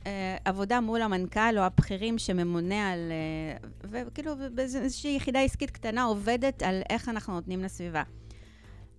אה, 0.07 0.37
עבודה 0.45 0.81
מול 0.81 1.03
המנכ"ל 1.03 1.59
או 1.59 1.63
הבכירים 1.63 2.19
שממונה 2.19 2.93
על... 2.93 3.13
אה, 3.13 3.69
וכאילו, 3.91 4.33
באיזושהי 4.55 5.17
יחידה 5.17 5.41
עסקית 5.41 5.71
קטנה 5.71 6.03
עובדת 6.03 6.63
על 6.63 6.83
איך 6.91 7.09
אנחנו 7.09 7.35
נותנים 7.35 7.63
לסביבה. 7.63 8.03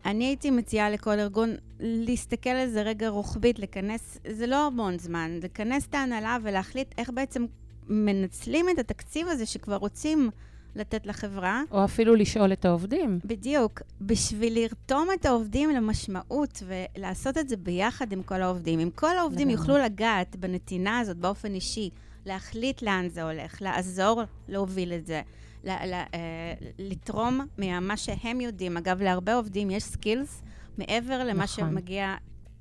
אני 0.06 0.26
הייתי 0.26 0.52
מציעה 0.52 0.90
לכל 0.90 1.20
ארגון 1.20 1.56
להסתכל 1.80 2.50
על 2.50 2.70
זה 2.70 2.82
רגע 2.82 3.10
רוחבית, 3.10 3.60
לכנס, 3.60 4.20
זה 4.28 4.48
לא 4.48 4.68
המון 4.68 5.00
זמן, 5.00 5.40
לכנס 5.44 5.88
את 5.88 5.94
ההנהלה 5.94 6.38
ולהחליט 6.44 6.94
איך 6.98 7.10
בעצם 7.10 7.46
מנצלים 7.88 8.66
את 8.70 8.80
התקציב 8.80 9.28
הזה 9.28 9.46
שכבר 9.46 9.76
רוצים 9.76 10.30
לתת 10.76 11.06
לחברה. 11.06 11.62
או 11.72 11.86
אפילו 11.86 12.16
לשאול 12.16 12.54
את 12.54 12.66
העובדים. 12.66 13.20
בדיוק. 13.26 13.82
בשביל 14.02 14.60
לרתום 14.60 15.08
את 15.14 15.26
העובדים 15.26 15.70
למשמעות 15.70 16.64
ולעשות 16.66 17.38
את 17.38 17.50
זה 17.50 17.58
ביחד 17.58 18.12
עם 18.12 18.24
כל 18.24 18.42
העובדים. 18.42 18.80
אם 18.80 18.90
כל 18.96 19.18
העובדים. 19.18 19.50
יוכלו 19.50 19.78
לגעת 19.78 20.36
בנתינה 20.36 21.00
הזאת 21.00 21.18
באופן 21.18 21.54
אישי, 21.54 21.90
להחליט 22.26 22.82
לאן 22.82 23.10
זה 23.10 23.24
הולך, 23.24 23.62
לעזור 23.62 24.22
להוביל 24.48 24.94
את 24.94 25.06
זה, 25.06 25.22
ל- 25.64 25.70
ל- 25.70 25.94
אה, 25.94 26.54
לתרום 26.80 27.46
ממה 27.58 27.98
שהם 27.98 28.42
יודעים. 28.42 28.78
אגב, 28.78 29.02
להרבה 29.02 29.36
עובדים 29.36 29.70
יש 29.72 29.84
skills 29.84 30.42
מעבר 30.78 31.24
למה 31.24 31.44
נכון. 31.44 31.70
שמגיע 31.70 32.16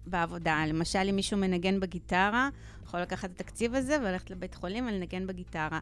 בעבודה. 0.07 0.65
למשל, 0.67 0.99
אם 1.11 1.17
מישהו 1.17 1.39
מנגן 1.39 1.81
בגיטרה, 1.81 2.49
יכול 2.85 3.01
לקחת 3.01 3.31
את 3.31 3.41
התקציב 3.41 3.75
הזה 3.75 3.99
וללכת 4.01 4.31
לבית 4.31 4.55
חולים 4.55 4.87
ולנגן 4.87 5.27
בגיטרה. 5.27 5.79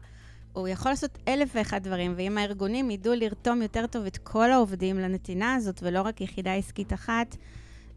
הוא 0.57 0.67
יכול 0.67 0.91
לעשות 0.91 1.17
אלף 1.27 1.51
ואחד 1.55 1.83
דברים, 1.83 2.13
ואם 2.15 2.37
הארגונים 2.37 2.91
ידעו 2.91 3.13
לרתום 3.15 3.61
יותר 3.61 3.87
טוב 3.87 4.05
את 4.05 4.17
כל 4.17 4.51
העובדים 4.51 4.99
לנתינה 4.99 5.55
הזאת, 5.55 5.79
ולא 5.83 6.01
רק 6.01 6.21
יחידה 6.21 6.53
עסקית 6.53 6.93
אחת, 6.93 7.37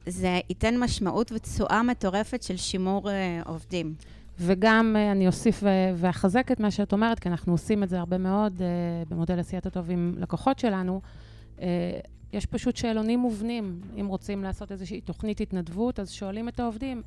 זה 0.07 0.41
ייתן 0.49 0.79
משמעות 0.79 1.33
ותשואה 1.33 1.83
מטורפת 1.83 2.43
של 2.43 2.57
שימור 2.57 3.09
אה, 3.09 3.49
עובדים. 3.49 3.95
וגם 4.39 4.97
uh, 4.97 5.13
אני 5.13 5.27
אוסיף 5.27 5.63
ואחזק 5.97 6.53
את 6.53 6.61
מה 6.61 6.71
שאת 6.71 6.93
אומרת, 6.93 7.19
כי 7.19 7.29
אנחנו 7.29 7.53
עושים 7.53 7.83
את 7.83 7.89
זה 7.89 7.99
הרבה 7.99 8.19
מאוד 8.19 8.59
uh, 8.59 8.63
במודל 9.09 9.39
עשיית 9.39 9.67
הטוב 9.67 9.91
עם 9.91 10.15
לקוחות 10.19 10.59
שלנו. 10.59 11.01
Uh, 11.57 11.61
יש 12.33 12.47
פשוט 12.47 12.77
שאלונים 12.77 13.19
מובנים. 13.19 13.81
אם 14.01 14.07
רוצים 14.07 14.43
לעשות 14.43 14.73
איזושהי 14.73 15.01
תוכנית 15.01 15.41
התנדבות, 15.41 16.01
אז 16.01 16.11
שואלים 16.11 16.49
את 16.49 16.61
העובדים, 16.61 17.03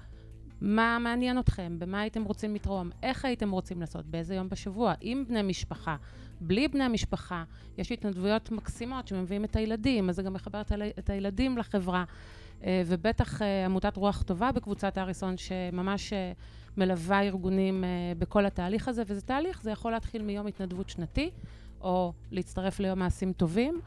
מה 0.63 0.97
מעניין 0.99 1.39
אתכם? 1.39 1.75
במה 1.79 2.01
הייתם 2.01 2.23
רוצים 2.23 2.55
לתרום? 2.55 2.89
איך 3.03 3.25
הייתם 3.25 3.51
רוצים 3.51 3.81
לעשות? 3.81 4.05
באיזה 4.05 4.35
יום 4.35 4.49
בשבוע? 4.49 4.93
עם 5.01 5.23
בני 5.27 5.41
משפחה, 5.41 5.95
בלי 6.41 6.67
בני 6.67 6.83
המשפחה. 6.83 7.43
יש 7.77 7.91
התנדבויות 7.91 8.51
מקסימות 8.51 9.07
שמביאים 9.07 9.45
את 9.45 9.55
הילדים, 9.55 10.09
אז 10.09 10.15
זה 10.15 10.23
גם 10.23 10.33
מחבר 10.33 10.61
את 10.99 11.09
הילדים 11.09 11.57
לחברה. 11.57 12.03
אה, 12.63 12.81
ובטח 12.85 13.41
אה, 13.41 13.65
עמותת 13.65 13.97
רוח 13.97 14.21
טובה 14.21 14.51
בקבוצת 14.51 14.97
אריסון, 14.97 15.37
שממש 15.37 16.13
אה, 16.13 16.31
מלווה 16.77 17.21
ארגונים 17.21 17.83
בכל 18.17 18.45
התהליך 18.45 18.87
הזה, 18.87 19.03
וזה 19.07 19.21
תהליך, 19.21 19.61
זה 19.61 19.71
יכול 19.71 19.91
להתחיל 19.91 20.21
מיום 20.21 20.47
התנדבות 20.47 20.89
שנתי, 20.89 21.29
או 21.81 22.13
להצטרף 22.31 22.79
ליום 22.79 22.99
מעשים 22.99 23.33
טובים. 23.33 23.81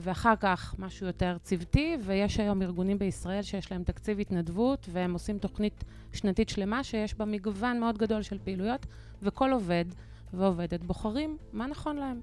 ואחר 0.00 0.36
כך 0.40 0.74
משהו 0.78 1.06
יותר 1.06 1.36
צוותי, 1.42 1.96
ויש 2.02 2.40
היום 2.40 2.62
ארגונים 2.62 2.98
בישראל 2.98 3.42
שיש 3.42 3.72
להם 3.72 3.84
תקציב 3.84 4.20
התנדבות, 4.20 4.88
והם 4.92 5.12
עושים 5.12 5.38
תוכנית 5.38 5.84
שנתית 6.12 6.48
שלמה 6.48 6.84
שיש 6.84 7.14
בה 7.14 7.24
מגוון 7.24 7.80
מאוד 7.80 7.98
גדול 7.98 8.22
של 8.22 8.38
פעילויות, 8.44 8.86
וכל 9.22 9.52
עובד 9.52 9.84
ועובדת 10.32 10.84
בוחרים 10.84 11.38
מה 11.52 11.66
נכון 11.66 11.96
להם. 11.96 12.20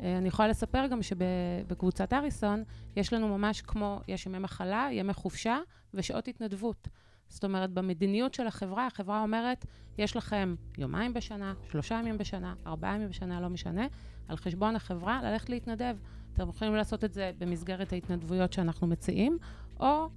אה, 0.00 0.18
אני 0.18 0.28
יכולה 0.28 0.48
לספר 0.48 0.86
גם 0.86 1.02
שבקבוצת 1.02 2.12
אריסון 2.12 2.64
יש 2.96 3.12
לנו 3.12 3.38
ממש 3.38 3.60
כמו, 3.60 4.00
יש 4.08 4.26
ימי 4.26 4.38
מחלה, 4.38 4.88
ימי 4.92 5.12
חופשה 5.12 5.58
ושעות 5.94 6.28
התנדבות. 6.28 6.88
זאת 7.28 7.44
אומרת, 7.44 7.70
במדיניות 7.70 8.34
של 8.34 8.46
החברה, 8.46 8.86
החברה 8.86 9.22
אומרת, 9.22 9.66
יש 9.98 10.16
לכם 10.16 10.54
יומיים 10.78 11.14
בשנה, 11.14 11.54
שלושה 11.70 11.94
ימים 11.94 12.18
בשנה, 12.18 12.54
ארבעה 12.66 12.94
ימים 12.94 13.08
בשנה, 13.08 13.40
לא 13.40 13.48
משנה, 13.48 13.86
על 14.28 14.36
חשבון 14.36 14.76
החברה, 14.76 15.20
ללכת 15.22 15.50
להתנדב. 15.50 15.96
אתם 16.40 16.48
יכולים 16.48 16.74
לעשות 16.74 17.04
את 17.04 17.12
זה 17.12 17.30
במסגרת 17.38 17.92
ההתנדבויות 17.92 18.52
שאנחנו 18.52 18.86
מציעים, 18.86 19.38
או 19.80 20.08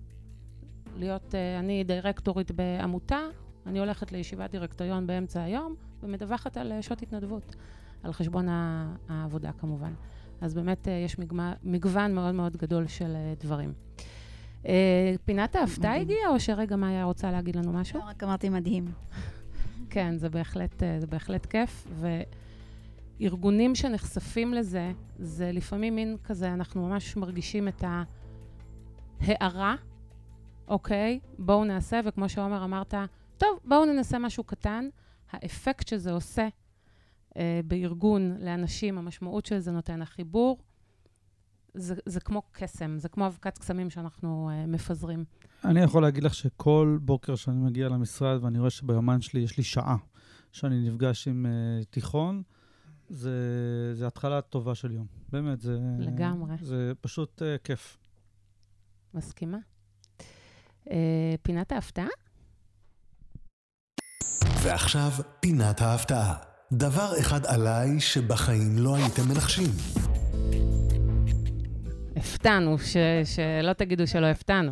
להיות, 0.98 1.36
אה, 1.36 1.60
אני 1.60 1.84
דירקטורית 1.84 2.52
בעמותה, 2.52 3.20
אני 3.68 3.80
הולכת 3.80 4.12
לישיבת 4.12 4.52
דירקטוריון 4.52 5.08
באמצע 5.08 5.44
היום 5.44 5.76
ומדווחת 6.04 6.58
על 6.58 6.72
אה, 6.72 6.82
שעות 6.82 7.02
התנדבות. 7.02 7.56
על 8.04 8.14
חשבון 8.14 8.48
העבודה 9.10 9.52
כמובן. 9.52 9.94
אז 10.42 10.54
באמת 10.54 10.88
אה, 10.88 10.94
יש 10.94 11.16
מגוון 11.64 12.16
מאוד 12.16 12.36
מאוד 12.36 12.58
גדול 12.58 12.88
של 12.88 13.16
דברים. 13.40 13.74
פינת 15.26 15.56
ההפתעה 15.56 15.96
הגיעה, 15.96 16.30
או 16.30 16.40
שרגע 16.40 16.76
מאיה 16.76 17.04
רוצה 17.04 17.32
להגיד 17.32 17.56
לנו 17.56 17.74
משהו? 17.74 18.00
לא, 18.00 18.06
רק 18.06 18.24
אמרתי 18.24 18.50
מדהים. 18.50 18.86
כן, 19.90 20.18
זה 20.18 20.30
בהחלט, 20.30 20.84
זה 21.00 21.08
בהחלט 21.08 21.46
כיף, 21.46 21.88
וארגונים 23.24 23.76
שנחשפים 23.76 24.54
לזה, 24.54 24.92
זה 25.20 25.52
לפעמים 25.52 25.96
מין 25.96 26.18
כזה, 26.24 26.54
אנחנו 26.54 26.88
ממש 26.88 27.18
מרגישים 27.18 27.68
את 27.68 27.84
ההערה, 29.22 29.76
אוקיי, 30.68 31.20
בואו 31.40 31.66
נעשה, 31.66 32.00
וכמו 32.06 32.30
שעומר 32.30 32.64
אמרת, 32.64 32.94
טוב, 33.38 33.60
בואו 33.66 33.86
ננסה 33.86 34.20
משהו 34.20 34.44
קטן. 34.44 34.90
האפקט 35.32 35.88
שזה 35.88 36.12
עושה 36.12 36.48
אה, 37.38 37.60
בארגון 37.66 38.38
לאנשים, 38.40 38.98
המשמעות 38.98 39.46
של 39.46 39.60
זה 39.60 39.72
נותן, 39.72 40.02
החיבור, 40.02 40.58
זה, 41.74 41.96
זה 42.06 42.20
כמו 42.20 42.42
קסם, 42.52 42.98
זה 43.00 43.10
כמו 43.10 43.28
אבקת 43.28 43.58
קסמים 43.58 43.90
שאנחנו 43.90 44.50
אה, 44.50 44.66
מפזרים. 44.66 45.26
אני 45.66 45.82
יכול 45.82 46.02
להגיד 46.02 46.24
לך 46.24 46.34
שכל 46.34 46.98
בוקר 47.02 47.36
שאני 47.36 47.58
מגיע 47.58 47.90
למשרד 47.90 48.44
ואני 48.44 48.60
רואה 48.60 48.70
שביומן 48.70 49.22
שלי 49.22 49.42
יש 49.42 49.58
לי 49.58 49.64
שעה 49.64 49.98
שאני 50.52 50.90
נפגש 50.90 51.28
עם 51.28 51.46
אה, 51.46 51.84
תיכון, 51.90 52.44
זה, 53.10 53.32
זה 53.94 54.08
התחלה 54.08 54.42
טובה 54.42 54.76
של 54.76 54.92
יום. 54.92 55.06
באמת, 55.32 55.62
זה... 55.62 55.78
לגמרי. 56.00 56.56
זה 56.62 56.92
פשוט 57.02 57.42
אה, 57.42 57.56
כיף. 57.63 57.98
מסכימה. 59.13 59.58
אה, 60.92 61.36
פינת 61.42 61.72
ההפתעה? 61.72 62.08
ועכשיו, 64.63 65.12
פינת 65.39 65.82
ההפתעה. 65.82 66.36
דבר 66.74 67.12
אחד 67.20 67.46
עליי 67.46 68.00
שבחיים 68.00 68.78
לא 68.78 68.96
הייתם 68.96 69.22
מנחשים. 69.30 69.70
הפתענו, 72.16 72.80
ש- 72.80 72.98
שלא 73.36 73.74
תגידו 73.74 74.08
שלא 74.08 74.26
הפתענו. 74.26 74.72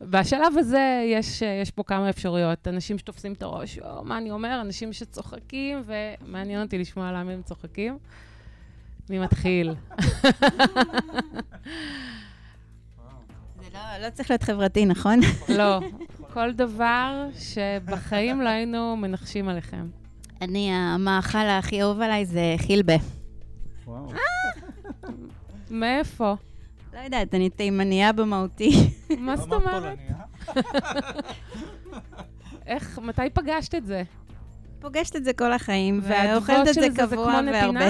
בשלב 0.00 0.58
הזה 0.58 1.04
יש, 1.06 1.42
יש 1.42 1.70
פה 1.70 1.82
כמה 1.82 2.10
אפשרויות. 2.10 2.68
אנשים 2.68 2.98
שתופסים 2.98 3.32
את 3.32 3.42
הראש, 3.42 3.78
או, 3.78 4.04
מה 4.04 4.18
אני 4.18 4.30
אומר? 4.30 4.60
אנשים 4.60 4.92
שצוחקים, 4.92 5.82
ומעניין 5.86 6.62
אותי 6.62 6.78
לשמוע 6.78 7.12
למה 7.12 7.32
הם 7.32 7.42
צוחקים. 7.42 7.98
מי 9.10 9.18
מתחיל? 9.18 9.70
לא, 13.74 13.80
לא 14.02 14.10
צריך 14.12 14.30
להיות 14.30 14.42
חברתי, 14.42 14.84
נכון? 14.84 15.20
לא. 15.48 15.80
כל 16.32 16.52
דבר 16.52 17.28
שבחיים 17.38 18.40
לא 18.40 18.48
היינו 18.48 18.96
מנחשים 18.96 19.48
עליכם. 19.48 19.86
אני, 20.42 20.72
המאכל 20.72 21.38
הכי 21.38 21.82
אהוב 21.82 22.00
עליי 22.00 22.26
זה 22.26 22.54
חילבה. 22.58 22.94
וואו. 23.86 24.12
מאיפה? 25.70 26.34
לא 26.96 27.00
יודעת, 27.00 27.34
אני 27.34 27.50
תימניה 27.50 28.12
במהותי. 28.12 28.70
מה 29.18 29.36
זאת 29.36 29.52
אומרת? 29.52 29.98
איך, 32.66 32.98
מתי 32.98 33.22
פגשת 33.34 33.74
את 33.74 33.86
זה? 33.86 34.02
פוגשת 34.80 35.16
את 35.16 35.24
זה 35.24 35.32
כל 35.32 35.52
החיים, 35.52 36.00
ואוכלת 36.02 36.68
את 36.68 36.74
זה 36.74 36.88
קבוע 36.96 37.40
והרבה. 37.52 37.88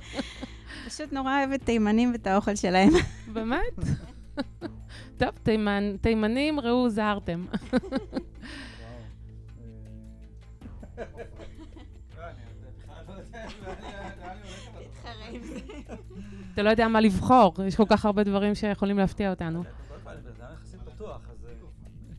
פשוט 0.88 1.12
נורא 1.12 1.38
אוהבת 1.38 1.62
תימנים 1.64 2.12
ואת 2.12 2.26
האוכל 2.26 2.56
שלהם. 2.56 2.90
באמת? 3.32 3.74
טוב, 5.18 5.30
תימנ, 5.42 5.96
תימנים, 6.00 6.60
ראו, 6.60 6.88
זהרתם. 6.90 7.46
אתה 16.58 16.64
לא 16.64 16.70
יודע 16.70 16.88
מה 16.88 17.00
לבחור, 17.00 17.54
יש 17.66 17.76
כל 17.76 17.84
כך 17.88 18.04
הרבה 18.04 18.24
דברים 18.24 18.54
שיכולים 18.54 18.98
להפתיע 18.98 19.30
אותנו. 19.30 19.64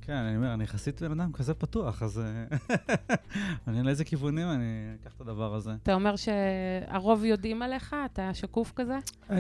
כן, 0.02 0.14
אני 0.14 0.36
אומר, 0.36 0.54
אני 0.54 0.64
יחסית 0.64 1.02
בן 1.02 1.20
אדם 1.20 1.32
כזה 1.34 1.54
פתוח, 1.54 2.04
אז 2.04 2.20
אה, 2.20 2.58
אני 3.68 3.80
על 3.80 3.90
איזה 3.90 4.04
כיוונים 4.04 4.48
אני 4.48 4.96
אקח 5.02 5.14
את 5.16 5.22
הדבר 5.22 5.56
הזה. 5.56 5.72
אתה 5.84 5.94
אומר 5.94 6.16
שהרוב 6.16 7.26
יודעים 7.26 7.62
עליך? 7.62 7.96
אתה 8.06 8.34
שקוף 8.34 8.74
כזה? 8.76 8.98
אה, 9.32 9.38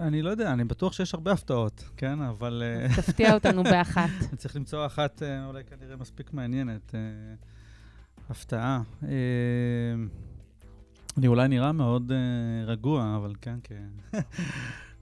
אני 0.00 0.22
לא 0.22 0.30
יודע, 0.30 0.52
אני 0.52 0.64
בטוח 0.64 0.92
שיש 0.92 1.14
הרבה 1.14 1.32
הפתעות, 1.32 1.84
כן, 1.96 2.22
אבל... 2.22 2.62
אה, 2.66 2.96
תפתיע 2.96 3.34
אותנו 3.34 3.62
באחת. 3.72 4.10
אני 4.28 4.36
צריך 4.36 4.56
למצוא 4.56 4.86
אחת 4.86 5.22
אולי 5.46 5.64
כנראה 5.64 5.96
מספיק 5.96 6.32
מעניינת. 6.32 6.94
הפתעה. 8.30 8.80
אני 11.18 11.26
אולי 11.26 11.48
נראה 11.48 11.72
מאוד 11.72 12.12
רגוע, 12.66 13.16
אבל 13.16 13.34
כן, 13.40 13.58
כן. 13.62 13.88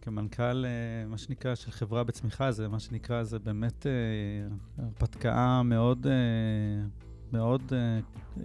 כמנכ"ל, 0.03 0.65
אה, 0.65 1.07
מה 1.09 1.19
שנקרא, 1.19 1.55
של 1.55 1.71
חברה 1.71 2.05
בצמיחה, 2.05 2.53
זה 2.53 2.69
מה 2.69 2.81
שנקרא, 2.81 3.23
זה 3.23 3.39
באמת 3.39 3.87
אה, 3.87 4.83
הרפתקה 4.85 5.63
מאוד, 5.63 6.07
מאוד 7.33 7.73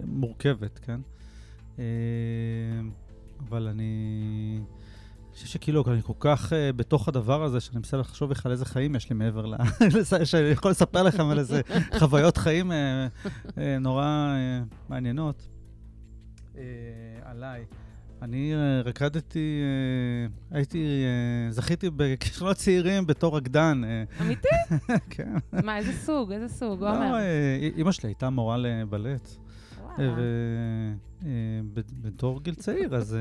מורכבת, 0.04 0.78
כן? 0.78 1.00
אבל 3.48 3.68
אני... 3.68 4.60
חושב 5.38 5.46
שכאילו, 5.46 5.84
אני 5.86 6.02
כל 6.02 6.12
כך 6.18 6.52
uh, 6.52 6.76
בתוך 6.76 7.08
הדבר 7.08 7.44
הזה, 7.44 7.60
שאני 7.60 7.78
מנסה 7.78 7.96
לחשוב 7.96 8.30
על 8.44 8.52
איזה 8.52 8.64
חיים 8.64 8.94
יש 8.94 9.10
לי 9.10 9.16
מעבר 9.16 9.46
ל... 9.46 9.54
שאני 10.24 10.48
יכול 10.48 10.70
לספר 10.70 11.02
לכם 11.02 11.26
על 11.26 11.38
איזה 11.38 11.60
חוויות 11.98 12.36
חיים 12.36 12.70
uh, 12.70 12.74
uh, 13.46 13.50
נורא 13.80 14.34
uh, 14.34 14.74
מעניינות 14.88 15.48
uh, 15.48 15.57
עליי. 17.22 17.64
אני 18.22 18.52
uh, 18.54 18.88
רקדתי, 18.88 19.62
uh, 20.50 20.54
הייתי, 20.54 21.04
uh, 21.48 21.52
זכיתי 21.52 21.90
בכישרונות 21.96 22.56
צעירים 22.56 23.06
בתור 23.06 23.36
רקדן. 23.36 23.82
אמיתי? 24.20 24.48
כן. 25.10 25.32
מה, 25.64 25.78
איזה 25.78 25.92
סוג? 25.92 26.32
איזה 26.32 26.48
סוג? 26.48 26.80
לא, 26.80 26.90
עומר. 26.90 27.18
אימא 27.76 27.92
שלי 27.92 28.08
הייתה 28.08 28.30
מורה 28.30 28.56
לבלט. 28.56 29.28
ובתור 31.22 32.42
גיל 32.42 32.54
צעיר, 32.54 32.96
אז 32.96 33.16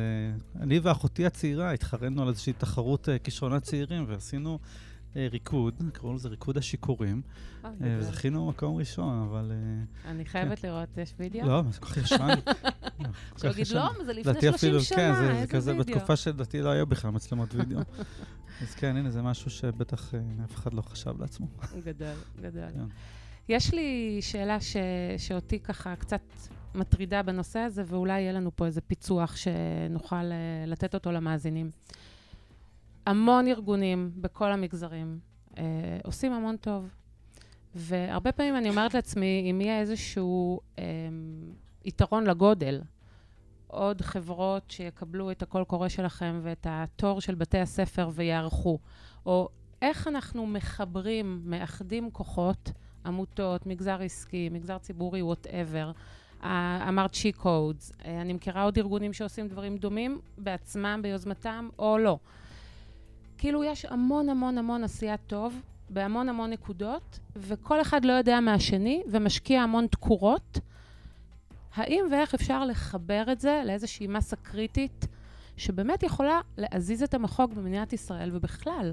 אני 0.59 0.79
ואחותי 0.79 1.25
הצעירה 1.25 1.71
התחרנו 1.71 2.21
על 2.21 2.27
איזושהי 2.27 2.53
תחרות 2.53 3.09
כישרונות 3.23 3.63
צעירים, 3.63 4.05
ועשינו 4.07 4.51
אה, 4.51 4.57
ריקוד, 5.31 5.83
קראו 5.93 6.13
לזה 6.13 6.29
ריקוד 6.29 6.57
השיכורים. 6.57 7.21
אה, 7.65 7.69
אה, 7.69 7.75
גדול. 7.75 7.89
וזכינו 7.99 8.45
במקום 8.45 8.75
ראשון, 8.77 9.27
אבל... 9.29 9.51
אה, 9.51 10.11
אני 10.11 10.25
חייבת 10.25 10.63
לראות, 10.63 10.97
יש 10.97 11.13
וידאו? 11.19 11.47
לא, 11.47 11.63
זה 11.71 11.79
כל 11.79 11.85
כך 11.87 11.97
ישן. 11.97 12.27
להגיד, 13.43 13.59
ישן. 13.59 13.75
לא, 13.75 13.89
זה 14.05 14.13
לפני 14.13 14.31
לדעתי 14.31 14.39
30 14.41 14.53
אפילו, 14.55 14.81
שנה, 14.81 14.97
כן, 14.97 15.13
זה- 15.15 15.21
זה 15.25 15.31
איזה 15.31 15.47
כזה 15.47 15.71
וידאו. 15.71 15.85
בתקופה 15.95 16.15
שלדעתי 16.15 16.61
לא 16.61 16.69
היו 16.69 16.87
בכלל 16.87 17.11
מצלמות 17.11 17.55
וידאו. 17.55 17.79
אז 18.61 18.75
כן, 18.75 18.95
הנה, 18.97 19.09
זה 19.11 19.21
משהו 19.21 19.51
שבטח 19.51 20.15
אה, 20.15 20.19
אף 20.45 20.55
אחד 20.55 20.73
לא 20.73 20.81
חשב 20.81 21.21
לעצמו. 21.21 21.47
גדול, 21.85 22.07
גדול. 22.41 22.69
כן. 22.73 22.85
יש 23.49 23.73
לי 23.73 24.17
שאלה 24.21 24.61
ש... 24.61 24.77
שאותי 25.17 25.59
ככה 25.59 25.95
קצת 25.95 26.21
מטרידה 26.75 27.23
בנושא 27.23 27.59
הזה, 27.59 27.83
ואולי 27.87 28.21
יהיה 28.21 28.31
לנו 28.33 28.51
פה 28.55 28.65
איזה 28.65 28.81
פיצוח 28.81 29.35
שנוכל 29.35 30.15
אה, 30.15 30.31
לתת 30.67 30.93
אותו 30.93 31.11
למאזינים. 31.11 31.71
המון 33.07 33.47
ארגונים 33.47 34.11
בכל 34.15 34.51
המגזרים 34.51 35.19
אה, 35.57 35.63
עושים 36.03 36.33
המון 36.33 36.57
טוב. 36.57 36.89
והרבה 37.75 38.31
פעמים 38.31 38.55
אני 38.55 38.69
אומרת 38.69 38.93
לעצמי, 38.93 39.47
אם 39.51 39.61
יהיה 39.61 39.79
איזשהו 39.79 40.59
אה, 40.79 40.83
יתרון 41.85 42.23
לגודל, 42.23 42.81
עוד 43.67 44.01
חברות 44.01 44.71
שיקבלו 44.71 45.31
את 45.31 45.41
הקול 45.41 45.63
קורא 45.63 45.87
שלכם 45.87 46.39
ואת 46.43 46.67
התור 46.69 47.21
של 47.21 47.35
בתי 47.35 47.57
הספר 47.57 48.09
ויערכו, 48.13 48.79
או 49.25 49.49
איך 49.81 50.07
אנחנו 50.07 50.47
מחברים, 50.47 51.41
מאחדים 51.45 52.11
כוחות, 52.11 52.71
עמותות, 53.05 53.65
מגזר 53.65 54.01
עסקי, 54.01 54.49
מגזר 54.49 54.77
ציבורי, 54.77 55.21
whatever. 55.21 55.91
אמרת 56.87 57.13
she 57.13 57.31
codes, 57.31 57.91
אני 58.05 58.33
מכירה 58.33 58.63
עוד 58.63 58.77
ארגונים 58.77 59.13
שעושים 59.13 59.47
דברים 59.47 59.77
דומים 59.77 60.21
בעצמם, 60.37 60.99
ביוזמתם, 61.03 61.69
או 61.79 61.97
לא. 61.97 62.19
כאילו, 63.37 63.63
יש 63.63 63.85
המון 63.85 64.29
המון 64.29 64.57
המון 64.57 64.83
עשייה 64.83 65.17
טוב, 65.17 65.61
בהמון 65.89 66.29
המון 66.29 66.49
נקודות, 66.49 67.19
וכל 67.35 67.81
אחד 67.81 68.05
לא 68.05 68.13
יודע 68.13 68.39
מהשני, 68.39 69.03
ומשקיע 69.11 69.61
המון 69.61 69.87
תקורות. 69.87 70.59
האם 71.75 72.05
ואיך 72.11 72.33
אפשר 72.33 72.65
לחבר 72.65 73.23
את 73.31 73.39
זה 73.39 73.61
לאיזושהי 73.65 74.07
מסה 74.07 74.35
קריטית, 74.35 75.07
שבאמת 75.57 76.03
יכולה 76.03 76.41
להזיז 76.57 77.03
את 77.03 77.13
המחוג 77.13 77.53
במדינת 77.53 77.93
ישראל, 77.93 78.29
ובכלל, 78.33 78.91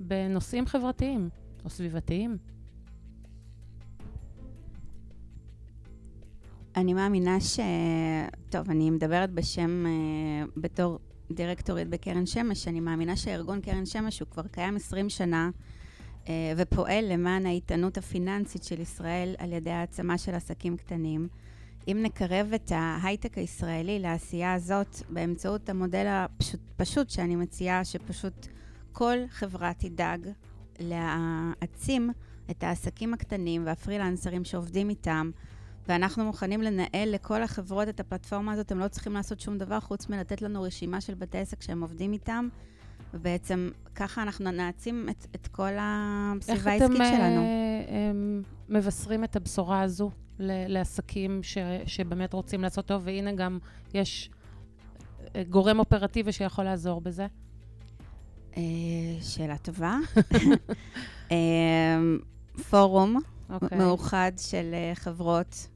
בנושאים 0.00 0.66
חברתיים 0.66 1.28
או 1.64 1.70
סביבתיים? 1.70 2.36
אני 6.76 6.94
מאמינה 6.94 7.40
ש... 7.40 7.60
טוב, 8.50 8.70
אני 8.70 8.90
מדברת 8.90 9.30
בשם, 9.30 9.86
אה, 9.86 10.44
בתור 10.56 10.98
דירקטורית 11.30 11.88
בקרן 11.88 12.26
שמש, 12.26 12.68
אני 12.68 12.80
מאמינה 12.80 13.16
שארגון 13.16 13.60
קרן 13.60 13.86
שמש 13.86 14.20
הוא 14.20 14.28
כבר 14.30 14.46
קיים 14.46 14.76
20 14.76 15.08
שנה 15.08 15.50
אה, 16.28 16.52
ופועל 16.56 17.12
למען 17.12 17.46
האיתנות 17.46 17.98
הפיננסית 17.98 18.64
של 18.64 18.80
ישראל 18.80 19.34
על 19.38 19.52
ידי 19.52 19.70
העצמה 19.70 20.18
של 20.18 20.34
עסקים 20.34 20.76
קטנים. 20.76 21.28
אם 21.88 21.98
נקרב 22.02 22.52
את 22.54 22.72
ההייטק 22.74 23.38
הישראלי 23.38 23.98
לעשייה 23.98 24.54
הזאת 24.54 24.96
באמצעות 25.08 25.68
המודל 25.68 26.06
הפשוט 26.08 26.60
פשוט 26.76 27.10
שאני 27.10 27.36
מציעה, 27.36 27.84
שפשוט 27.84 28.46
כל 28.92 29.16
חברה 29.28 29.72
תדאג 29.74 30.28
להעצים 30.78 32.10
את 32.50 32.64
העסקים 32.64 33.14
הקטנים 33.14 33.66
והפרילנסרים 33.66 34.44
שעובדים 34.44 34.88
איתם, 34.88 35.30
ואנחנו 35.88 36.24
מוכנים 36.24 36.62
לנהל 36.62 36.88
לכל 37.14 37.42
החברות 37.42 37.88
את 37.88 38.00
הפלטפורמה 38.00 38.52
הזאת, 38.52 38.72
הם 38.72 38.78
לא 38.78 38.88
צריכים 38.88 39.12
לעשות 39.12 39.40
שום 39.40 39.58
דבר 39.58 39.80
חוץ 39.80 40.08
מלתת 40.08 40.42
לנו 40.42 40.62
רשימה 40.62 41.00
של 41.00 41.14
בתי 41.14 41.38
עסק 41.38 41.62
שהם 41.62 41.82
עובדים 41.82 42.12
איתם, 42.12 42.48
ובעצם 43.14 43.70
ככה 43.94 44.22
אנחנו 44.22 44.50
נעצים 44.50 45.08
את, 45.10 45.26
את 45.34 45.46
כל 45.46 45.70
הסביבה 45.80 46.70
העסקית 46.70 46.82
איך 46.82 47.00
אתם 47.00 47.16
שלנו. 47.16 47.40
אה, 47.40 47.84
אה, 47.88 48.12
מבשרים 48.68 49.24
את 49.24 49.36
הבשורה 49.36 49.82
הזו 49.82 50.10
ל- 50.38 50.72
לעסקים 50.72 51.42
ש- 51.42 51.58
שבאמת 51.86 52.32
רוצים 52.32 52.62
לעשות 52.62 52.86
טוב, 52.86 53.02
והנה 53.04 53.32
גם 53.32 53.58
יש 53.94 54.30
אה, 55.36 55.42
גורם 55.50 55.78
אופרטיבי 55.78 56.32
שיכול 56.32 56.64
לעזור 56.64 57.00
בזה? 57.00 57.26
אה, 58.56 58.62
שאלה 59.20 59.58
טובה. 59.58 59.98
אה, 61.32 61.36
פורום 62.70 63.20
אוקיי. 63.50 63.78
מאוחד 63.78 64.32
של 64.36 64.70
אה, 64.74 64.92
חברות 64.94 65.68
אה, 65.68 65.75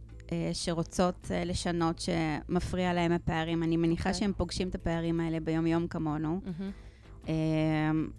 שרוצות 0.53 1.29
אה, 1.31 1.45
לשנות, 1.45 2.01
שמפריע 2.01 2.93
להם 2.93 3.12
הפערים. 3.12 3.62
אני 3.62 3.77
מניחה 3.77 4.09
אוקיי. 4.09 4.21
שהם 4.21 4.33
פוגשים 4.37 4.69
את 4.69 4.75
הפערים 4.75 5.21
האלה 5.21 5.40
ביום-יום 5.40 5.87
כמונו. 5.87 6.40
אה, 7.29 7.35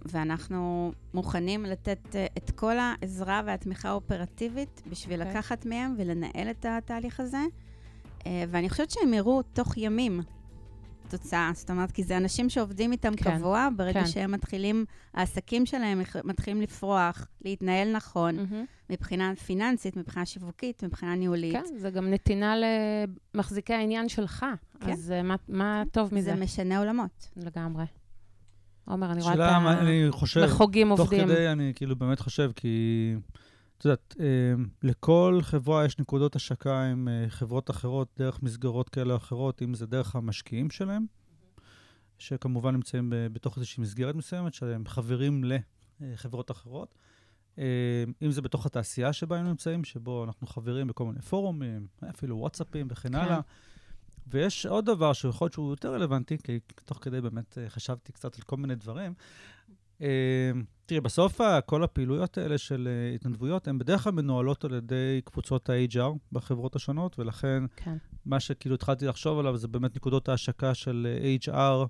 ואנחנו 0.06 0.92
מוכנים 1.14 1.66
לתת 1.66 2.16
אה, 2.16 2.26
את 2.38 2.52
כל 2.52 2.76
העזרה 2.78 3.42
והתמיכה 3.46 3.90
האופרטיבית 3.90 4.82
בשביל 4.90 5.20
אוקיי. 5.20 5.34
לקחת 5.34 5.66
מהם 5.66 5.96
ולנהל 5.98 6.50
את 6.50 6.66
התהליך 6.70 7.20
הזה. 7.20 7.42
אה, 8.26 8.44
ואני 8.50 8.70
חושבת 8.70 8.92
שהם 8.92 9.14
יראו 9.14 9.42
תוך 9.42 9.78
ימים 9.78 10.22
תוצאה. 11.12 11.52
זאת 11.54 11.70
אומרת, 11.72 11.92
כי 11.92 12.04
זה 12.04 12.18
אנשים 12.18 12.50
שעובדים 12.50 12.92
איתם 12.92 13.16
כן, 13.16 13.38
קבוע, 13.38 13.68
ברגע 13.76 14.00
כן. 14.02 14.08
שהם 14.08 14.32
מתחילים, 14.32 14.86
העסקים 15.14 15.66
שלהם 15.66 16.02
מתחילים 16.24 16.62
לפרוח, 16.62 17.28
להתנהל 17.46 17.92
נכון, 17.96 18.36
מהמם. 18.36 18.66
מבחינה 18.90 19.34
פיננסית, 19.36 19.98
מבחינה 19.98 20.26
שיווקית, 20.26 20.84
מבחינה 20.84 21.16
ניהולית. 21.16 21.54
כן, 21.54 21.78
זה 21.78 21.90
גם 21.90 22.10
נתינה 22.12 22.54
למחזיקי 23.36 23.74
העניין 23.74 24.10
שלך. 24.10 24.46
כן. 24.80 24.92
אז 24.92 25.12
אה, 25.12 25.24
מה- 25.24 25.36
מה 25.50 25.84
טוב 25.92 26.14
מזה? 26.16 26.36
זה 26.36 26.44
משנה 26.44 26.78
עולמות. 26.80 27.30
לגמרי. 27.38 27.86
עומר, 28.86 29.12
אני 29.12 29.22
רואה 29.22 29.34
שאלה, 29.34 29.58
את 29.58 29.62
מה- 29.64 29.80
אני 29.82 30.08
חושב, 30.12 30.48
תוך 30.48 30.62
עובדים. 31.00 31.28
כדי 31.28 31.48
אני 31.48 31.72
כאילו 31.76 31.96
באמת 31.96 32.20
חושב, 32.20 32.52
כי 32.56 32.68
את 33.82 33.86
יודעת, 33.86 34.16
אה, 34.20 34.54
לכל 34.84 35.40
חברה 35.42 35.86
יש 35.86 36.00
נקודות 36.00 36.36
השקה 36.36 36.84
עם 36.84 37.08
אה, 37.08 37.26
חברות 37.30 37.70
אחרות, 37.70 38.08
דרך 38.18 38.44
מסגרות 38.44 38.90
כאלה 38.90 39.14
או 39.14 39.18
אחרות, 39.18 39.62
אם 39.62 39.74
זה 39.74 39.86
דרך 39.86 40.16
המשקיעים 40.16 40.70
שלהם, 40.70 41.06
שכמובן 42.18 42.76
נמצאים 42.76 43.14
בתוך 43.34 43.58
איזושהי 43.58 43.82
מסגרת 43.82 44.16
מסוימת, 44.16 44.54
שהם 44.54 44.84
חברים 44.88 45.44
לחברות 46.00 46.52
אחרות. 46.52 46.96
אה, 47.60 48.04
אם 48.22 48.32
זה 48.32 48.42
בתוך 48.42 48.66
התעשייה 48.66 49.14
שבה 49.14 49.38
הם 49.38 49.48
נמצאים, 49.48 49.84
שבו 49.84 50.24
אנחנו 50.24 50.48
חברים 50.48 50.88
בכל 50.88 51.06
מיני 51.06 51.22
פורומים, 51.22 51.88
אפילו 52.10 52.38
וואטסאפים 52.38 52.88
וכן 52.90 53.10
כן. 53.10 53.16
הלאה. 53.16 53.40
ויש 54.28 54.66
עוד 54.66 54.86
דבר 54.86 55.14
שיכול 55.14 55.46
להיות 55.46 55.54
שהוא 55.54 55.70
יותר 55.70 55.94
רלוונטי, 55.94 56.38
כי 56.38 56.60
תוך 56.86 57.00
כדי 57.02 57.22
באמת 57.22 57.58
אה, 57.58 57.70
חשבתי 57.70 58.12
קצת 58.12 58.36
על 58.36 58.42
כל 58.42 58.58
מיני 58.58 58.76
דברים. 58.76 59.14
אה, 60.02 60.52
תראי, 60.86 61.02
בסוף 61.02 61.42
כל 61.66 61.84
הפעילויות 61.84 62.38
האלה 62.38 62.58
של 62.58 62.88
אה, 62.92 63.16
התנדבויות, 63.16 63.68
הן 63.68 63.78
בדרך 63.78 64.04
כלל 64.04 64.14
מנוהלות 64.14 64.66
על 64.66 64.74
ידי 64.74 65.22
קבוצות 65.26 65.70
ה-HR 65.70 66.18
בחברות 66.32 66.76
השונות, 66.76 67.20
ולכן 67.20 67.64
כן. 67.76 67.98
מה 68.26 68.40
שכאילו 68.40 68.76
התחלתי 68.76 69.06
לחשוב 69.06 69.40
עליו 69.40 69.58
זה 69.58 69.68
באמת 69.68 69.96
נקודות 69.96 70.30
ההשקה 70.30 70.74
של 70.74 71.08
אה, 71.22 71.36
HR, 71.46 71.88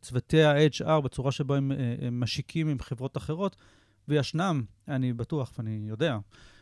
צוותי 0.00 0.42
ה-HR 0.44 1.00
בצורה 1.00 1.32
שבה 1.32 1.56
הם, 1.56 1.72
הם 2.00 2.20
משיקים 2.20 2.68
עם 2.68 2.78
חברות 2.78 3.16
אחרות, 3.16 3.56
וישנם, 4.08 4.64
אני 4.88 5.12
בטוח 5.12 5.52
ואני 5.58 5.84
יודע, 5.88 6.18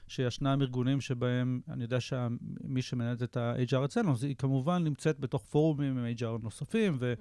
שישנם 0.09 0.59
ארגונים 0.61 1.01
שבהם, 1.01 1.61
אני 1.69 1.83
יודע 1.83 2.01
שמי 2.01 2.83
שמנהלת 2.83 3.23
את 3.23 3.37
ה-HR 3.37 3.85
אצלנו, 3.85 4.13
אז 4.13 4.25
היא 4.25 4.37
כמובן 4.37 4.85
נמצאת 4.85 5.21
בתוך 5.21 5.45
פורומים 5.51 5.99
עם 5.99 6.15
HR 6.19 6.43
נוספים, 6.43 6.97
ו... 7.01 7.15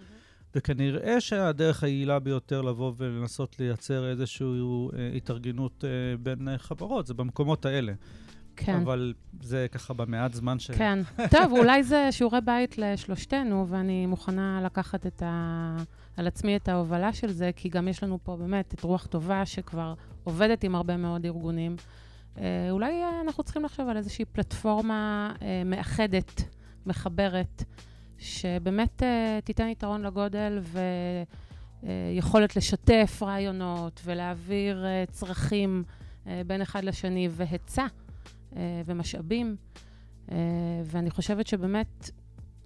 וכנראה 0.55 1.21
שהדרך 1.21 1.83
היעילה 1.83 2.19
ביותר 2.19 2.61
לבוא 2.61 2.93
ולנסות 2.97 3.59
לייצר 3.59 4.09
איזושהי 4.09 4.45
אה, 4.45 5.11
התארגנות 5.15 5.85
אה, 5.85 6.17
בין 6.17 6.47
אה, 6.47 6.57
חברות, 6.57 7.07
זה 7.07 7.13
במקומות 7.13 7.65
האלה. 7.65 7.93
כן. 8.55 8.75
אבל 8.75 9.13
זה 9.41 9.67
ככה 9.71 9.93
במעט 9.93 10.33
זמן 10.33 10.59
ש... 10.59 10.71
כן. 10.71 10.99
טוב, 11.31 11.51
אולי 11.51 11.83
זה 11.83 12.07
שיעורי 12.11 12.41
בית 12.41 12.77
לשלושתנו, 12.77 13.65
ואני 13.69 14.05
מוכנה 14.05 14.61
לקחת 14.63 15.07
את 15.07 15.23
ה... 15.25 15.77
על 16.17 16.27
עצמי 16.27 16.55
את 16.55 16.67
ההובלה 16.67 17.13
של 17.13 17.31
זה, 17.31 17.51
כי 17.55 17.69
גם 17.69 17.87
יש 17.87 18.03
לנו 18.03 18.19
פה 18.23 18.37
באמת 18.37 18.73
את 18.73 18.83
רוח 18.83 19.05
טובה 19.05 19.45
שכבר 19.45 19.93
עובדת 20.23 20.63
עם 20.63 20.75
הרבה 20.75 20.97
מאוד 20.97 21.25
ארגונים. 21.25 21.75
אה, 22.37 22.67
אולי 22.71 23.03
אנחנו 23.25 23.43
צריכים 23.43 23.63
לחשוב 23.63 23.89
על 23.89 23.97
איזושהי 23.97 24.25
פלטפורמה 24.25 25.33
אה, 25.41 25.63
מאחדת, 25.65 26.43
מחברת, 26.85 27.63
שבאמת 28.21 29.03
אה, 29.03 29.39
תיתן 29.43 29.67
יתרון 29.67 30.01
לגודל 30.01 30.59
ויכולת 31.83 32.55
לשתף 32.55 33.19
רעיונות 33.21 34.01
ולהעביר 34.05 34.85
אה, 34.85 35.03
צרכים 35.11 35.83
אה, 36.27 36.41
בין 36.47 36.61
אחד 36.61 36.83
לשני 36.83 37.29
והיצע 37.31 37.85
אה, 38.55 38.81
ומשאבים. 38.85 39.55
אה, 40.31 40.37
ואני 40.85 41.09
חושבת 41.09 41.47
שבאמת, 41.47 42.09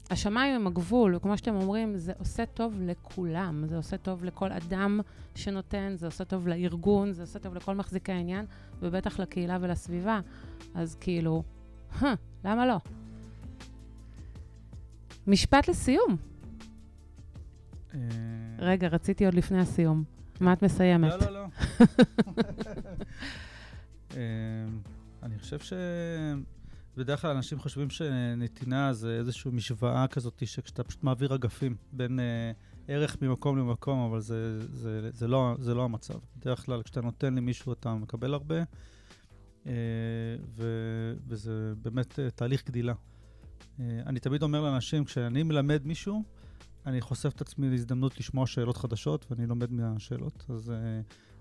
השמיים 0.10 0.56
הם 0.56 0.68
הגבול, 0.68 1.16
וכמו 1.16 1.38
שאתם 1.38 1.56
אומרים, 1.56 1.98
זה 1.98 2.14
עושה 2.20 2.46
טוב 2.46 2.74
לכולם. 2.82 3.64
זה 3.68 3.78
עושה 3.78 3.98
טוב 3.98 4.24
לכל 4.24 4.52
אדם 4.52 5.00
שנותן, 5.36 5.94
זה 5.96 6.06
עושה 6.06 6.26
טוב 6.26 6.48
לארגון, 6.48 7.12
זה 7.12 7.22
עושה 7.24 7.40
טוב 7.40 7.56
לכל 7.56 7.76
מחזיקי 7.76 8.12
העניין, 8.12 8.46
ובטח 8.82 9.20
לקהילה 9.20 9.58
ולסביבה. 9.62 10.20
אז 10.76 10.96
כאילו, 11.00 11.44
"huh, 12.00 12.06
למה 12.46 12.66
לא? 12.66 12.78
משפט 15.28 15.68
לסיום. 15.68 16.18
אה, 17.94 18.00
רגע, 18.60 18.88
רציתי 18.88 19.26
עוד 19.26 19.34
לפני 19.34 19.60
הסיום. 19.60 20.04
מה 20.40 20.54
את 20.54 20.64
מסיימת? 20.64 21.12
לא, 21.12 21.18
לא, 21.18 21.32
לא. 21.32 21.46
אמ, 24.14 24.18
אני 25.24 25.40
חושב 25.40 25.60
ש... 25.60 25.74
בדרך 26.98 27.22
כלל 27.22 27.32
אנשים 27.32 27.60
חושבים 27.60 27.90
שנתינה 27.90 28.94
זה 28.94 29.18
איזושהי 29.18 29.52
משוואה 29.52 30.08
כזאת, 30.08 30.44
שכשאתה 30.46 30.84
פשוט 30.84 31.04
מעביר 31.04 31.36
אגפים 31.36 31.76
בין 31.92 32.20
uh, 32.20 32.92
ערך 32.92 33.22
ממקום 33.22 33.58
למקום, 33.58 34.00
אבל 34.00 34.20
זה, 34.20 34.68
זה, 34.68 35.10
זה, 35.14 35.28
לא, 35.28 35.56
זה 35.60 35.74
לא 35.74 35.84
המצב. 35.84 36.20
בדרך 36.38 36.66
כלל 36.66 36.84
כשאתה 36.84 37.02
נותן 37.02 37.36
למישהו 37.36 37.74
אתה 37.74 37.96
מקבל 37.96 38.34
הרבה, 38.34 38.64
uh, 39.64 39.68
ו, 40.56 40.64
וזה 41.28 41.74
באמת 41.82 42.12
uh, 42.12 42.32
תהליך 42.36 42.66
גדילה. 42.66 42.94
Uh, 43.78 43.82
אני 44.06 44.20
תמיד 44.20 44.44
אומר 44.44 44.62
לאנשים, 44.62 45.06
כשאני 45.06 45.44
מלמד 45.44 45.82
מישהו, 45.86 46.24
אני 46.86 47.02
חושף 47.02 47.34
את 47.36 47.42
עצמי 47.42 47.70
להזדמנות 47.70 48.20
לשמוע 48.20 48.48
שאלות 48.48 48.78
חדשות, 48.78 49.26
ואני 49.32 49.48
לומד 49.48 49.72
מהשאלות. 49.72 50.46
אז 50.50 50.70
uh, 50.70 50.74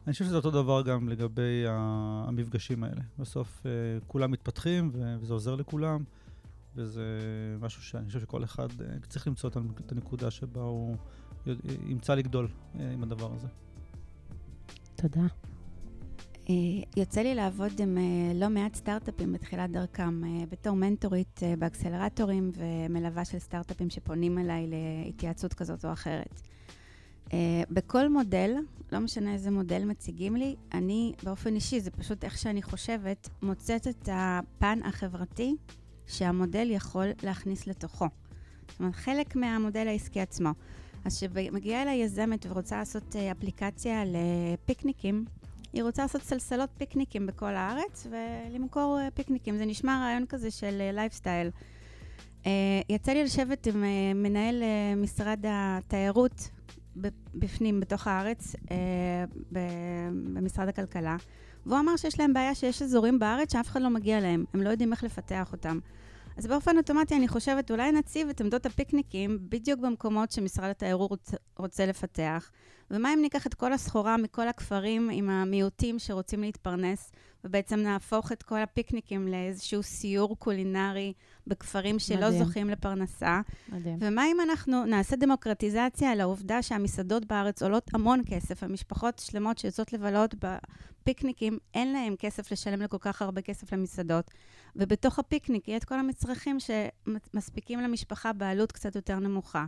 אני 0.07 0.12
חושב 0.12 0.24
שזה 0.24 0.37
אותו 0.37 0.51
דבר 0.51 0.82
גם 0.82 1.09
לגבי 1.09 1.64
המפגשים 1.68 2.85
האלה. 2.85 3.01
בסוף 3.18 3.62
uh, 3.62 4.05
כולם 4.07 4.30
מתפתחים, 4.30 4.91
וזה 5.20 5.32
עוזר 5.32 5.55
לכולם, 5.55 6.05
וזה 6.76 7.09
משהו 7.61 7.82
שאני 7.82 8.07
חושב 8.07 8.20
שכל 8.20 8.45
אחד 8.45 8.68
uh, 8.70 9.07
צריך 9.09 9.26
למצוא 9.26 9.51
את 9.87 9.93
הנקודה 9.93 10.30
שבה 10.30 10.61
הוא 10.61 10.97
ימצא 11.87 12.14
לגדול 12.14 12.49
uh, 12.49 12.78
עם 12.93 13.03
הדבר 13.03 13.32
הזה. 13.35 13.49
תודה. 14.97 15.26
יוצא 16.97 17.20
לי 17.20 17.34
לעבוד 17.34 17.72
עם 17.80 17.99
לא 18.34 18.49
מעט 18.49 18.74
סטארט-אפים 18.74 19.32
בתחילת 19.32 19.70
דרכם, 19.70 20.22
בתור 20.51 20.76
מנטורית 20.76 21.40
באקסלרטורים 21.59 22.51
ומלווה 22.57 23.24
של 23.24 23.38
סטארט-אפים 23.38 23.90
שפונים 23.90 24.38
אליי 24.38 24.66
להתייעצות 24.66 25.55
כזאת 25.55 25.84
או 25.84 25.92
אחרת. 25.92 26.40
בכל 27.70 28.09
מודל, 28.09 28.55
לא 28.92 28.99
משנה 28.99 29.32
איזה 29.32 29.51
מודל 29.51 29.84
מציגים 29.84 30.36
לי, 30.36 30.57
אני 30.72 31.12
באופן 31.22 31.55
אישי, 31.55 31.80
זה 31.80 31.90
פשוט 31.90 32.24
איך 32.24 32.38
שאני 32.38 32.62
חושבת, 32.62 33.28
מוצאת 33.42 33.88
את 33.88 34.09
הפן 34.12 34.78
החברתי 34.84 35.57
שהמודל 36.07 36.70
יכול 36.70 37.07
להכניס 37.22 37.66
לתוכו. 37.66 38.07
זאת 38.68 38.80
אומרת, 38.80 38.95
חלק 38.95 39.36
מהמודל 39.36 39.88
העסקי 39.88 40.20
עצמו. 40.20 40.51
אז 41.05 41.16
כשמגיעה 41.16 41.82
אליי 41.82 41.97
יזמת 41.97 42.47
ורוצה 42.49 42.76
לעשות 42.76 43.16
אפליקציה 43.16 44.03
לפיקניקים, 44.07 45.24
היא 45.75 45.83
רוצה 45.83 46.03
לעשות 46.03 46.22
סלסלות 46.22 46.70
פיקניקים 46.79 47.27
בכל 47.27 47.55
הארץ 47.55 48.07
ולמכור 48.11 48.99
uh, 48.99 49.11
פיקניקים. 49.11 49.57
זה 49.57 49.64
נשמע 49.64 50.01
רעיון 50.01 50.27
כזה 50.27 50.51
של 50.51 50.91
לייפסטייל. 50.93 51.51
Uh, 52.43 52.47
יצא 52.89 53.12
לי 53.12 53.25
לשבת 53.25 53.66
עם 53.66 53.85
מנהל 54.14 54.62
משרד 54.97 55.45
התיירות 55.49 56.49
בפנים, 57.35 57.81
בתוך 57.81 58.07
הארץ, 58.07 58.57
אה, 58.70 59.25
במשרד 60.35 60.68
הכלכלה, 60.68 61.16
והוא 61.66 61.79
אמר 61.81 61.97
שיש 61.97 62.20
להם 62.20 62.33
בעיה 62.33 62.55
שיש 62.55 62.83
אזורים 62.83 63.18
בארץ 63.18 63.53
שאף 63.53 63.68
אחד 63.68 63.83
לא 63.83 63.91
מגיע 63.91 64.20
להם, 64.20 64.45
הם 64.55 64.62
לא 64.62 64.68
יודעים 64.68 64.93
איך 64.93 65.05
לפתח 65.05 65.53
אותם. 65.53 65.79
אז 66.37 66.47
באופן 66.47 66.77
אוטומטי 66.77 67.16
אני 67.16 67.29
חושבת, 67.29 67.70
אולי 67.70 67.93
נציב 67.93 68.29
את 68.29 68.41
עמדות 68.41 68.66
הפיקניקים 68.66 69.39
בדיוק 69.49 69.81
במקומות 69.81 70.33
שמשרד 70.33 70.70
התיירות 70.70 71.31
רוצה 71.57 71.87
לפתח. 71.87 72.51
ומה 72.95 73.14
אם 73.14 73.20
ניקח 73.20 73.47
את 73.47 73.55
כל 73.55 73.72
הסחורה 73.72 74.16
מכל 74.16 74.49
הכפרים 74.49 75.11
עם 75.12 75.30
המיעוטים 75.30 75.99
שרוצים 75.99 76.40
להתפרנס, 76.40 77.12
ובעצם 77.45 77.80
נהפוך 77.80 78.32
את 78.32 78.42
כל 78.42 78.59
הפיקניקים 78.59 79.28
לאיזשהו 79.28 79.82
סיור 79.82 80.38
קולינרי 80.38 81.12
בכפרים 81.47 81.99
שלא 81.99 82.26
מדהים. 82.26 82.45
זוכים 82.45 82.70
לפרנסה? 82.70 83.40
מדהים. 83.68 83.99
ומה 84.01 84.26
אם 84.26 84.40
אנחנו 84.40 84.84
נעשה 84.84 85.16
דמוקרטיזציה 85.16 86.12
על 86.12 86.20
העובדה 86.20 86.62
שהמסעדות 86.62 87.24
בארץ 87.24 87.62
עולות 87.62 87.90
המון 87.95 88.22
כסף, 88.26 88.62
המשפחות 88.62 89.18
שלמות 89.18 89.59
שיוצאות 89.59 89.92
לבלות 89.92 90.34
בפיקניקים, 90.34 91.59
אין 91.74 91.92
להם 91.92 92.14
כסף 92.18 92.53
לשלם 92.53 92.82
לכל 92.82 92.99
כך 93.01 93.22
הרבה 93.22 93.42
כסף 93.42 93.72
למסעדות, 93.72 94.30
ובתוך 94.76 95.18
הפיקניק 95.18 95.68
יהיה 95.68 95.76
את 95.76 95.84
כל 95.84 95.99
המצרכים 95.99 96.57
שמספיקים 96.61 97.80
למשפחה 97.80 98.32
בעלות 98.32 98.72
קצת 98.72 98.97
יותר 98.97 99.18
נמוכה. 99.18 99.64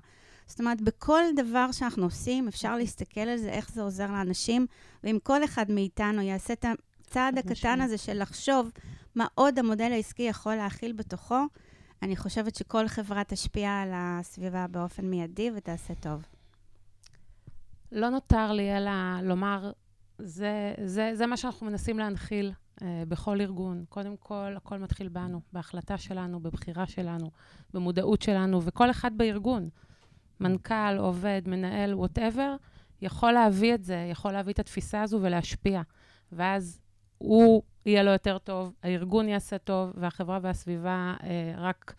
זאת 0.46 0.60
אומרת, 0.60 0.80
בכל 0.80 1.22
דבר 1.36 1.72
שאנחנו 1.72 2.04
עושים, 2.04 2.48
אפשר 2.48 2.76
להסתכל 2.76 3.20
על 3.20 3.38
זה, 3.38 3.50
איך 3.50 3.70
זה 3.70 3.82
עוזר 3.82 4.10
לאנשים, 4.10 4.66
ואם 5.04 5.18
כל 5.22 5.44
אחד 5.44 5.70
מאיתנו 5.70 6.22
יעשה 6.22 6.52
את 6.52 6.64
הצעד 7.06 7.38
הקטן 7.38 7.80
הזה 7.80 7.98
של 7.98 8.22
לחשוב 8.22 8.70
מה 9.14 9.26
עוד 9.34 9.58
המודל 9.58 9.92
העסקי 9.92 10.22
יכול 10.22 10.54
להכיל 10.54 10.92
בתוכו, 10.92 11.44
אני 12.02 12.16
חושבת 12.16 12.54
שכל 12.54 12.88
חברה 12.88 13.24
תשפיע 13.24 13.70
על 13.70 13.90
הסביבה 13.94 14.66
באופן 14.66 15.04
מיידי 15.04 15.50
ותעשה 15.54 15.94
טוב. 15.94 16.22
לא 17.92 18.08
נותר 18.08 18.52
לי 18.52 18.76
אלא 18.76 18.90
לומר, 19.22 19.72
זה, 20.18 20.74
זה, 20.84 21.10
זה 21.14 21.26
מה 21.26 21.36
שאנחנו 21.36 21.66
מנסים 21.66 21.98
להנחיל 21.98 22.52
אה, 22.82 23.02
בכל 23.08 23.40
ארגון. 23.40 23.84
קודם 23.88 24.16
כל, 24.16 24.54
הכל 24.56 24.78
מתחיל 24.78 25.08
בנו, 25.08 25.40
בהחלטה 25.52 25.98
שלנו, 25.98 26.40
בבחירה 26.40 26.86
שלנו, 26.86 27.30
במודעות 27.74 28.22
שלנו, 28.22 28.62
וכל 28.62 28.90
אחד 28.90 29.10
בארגון. 29.18 29.68
מנכ"ל, 30.40 30.96
עובד, 30.98 31.42
מנהל, 31.46 31.94
וואטאבר, 31.94 32.56
יכול 33.02 33.32
להביא 33.32 33.74
את 33.74 33.84
זה, 33.84 34.08
יכול 34.10 34.32
להביא 34.32 34.52
את 34.52 34.58
התפיסה 34.58 35.02
הזו 35.02 35.18
ולהשפיע. 35.22 35.82
ואז 36.32 36.80
הוא 37.18 37.62
יהיה 37.86 38.02
לו 38.02 38.10
יותר 38.10 38.38
טוב, 38.38 38.72
הארגון 38.82 39.28
יעשה 39.28 39.58
טוב, 39.58 39.92
והחברה 39.94 40.38
והסביבה 40.42 41.14
אה, 41.22 41.54
רק 41.56 41.94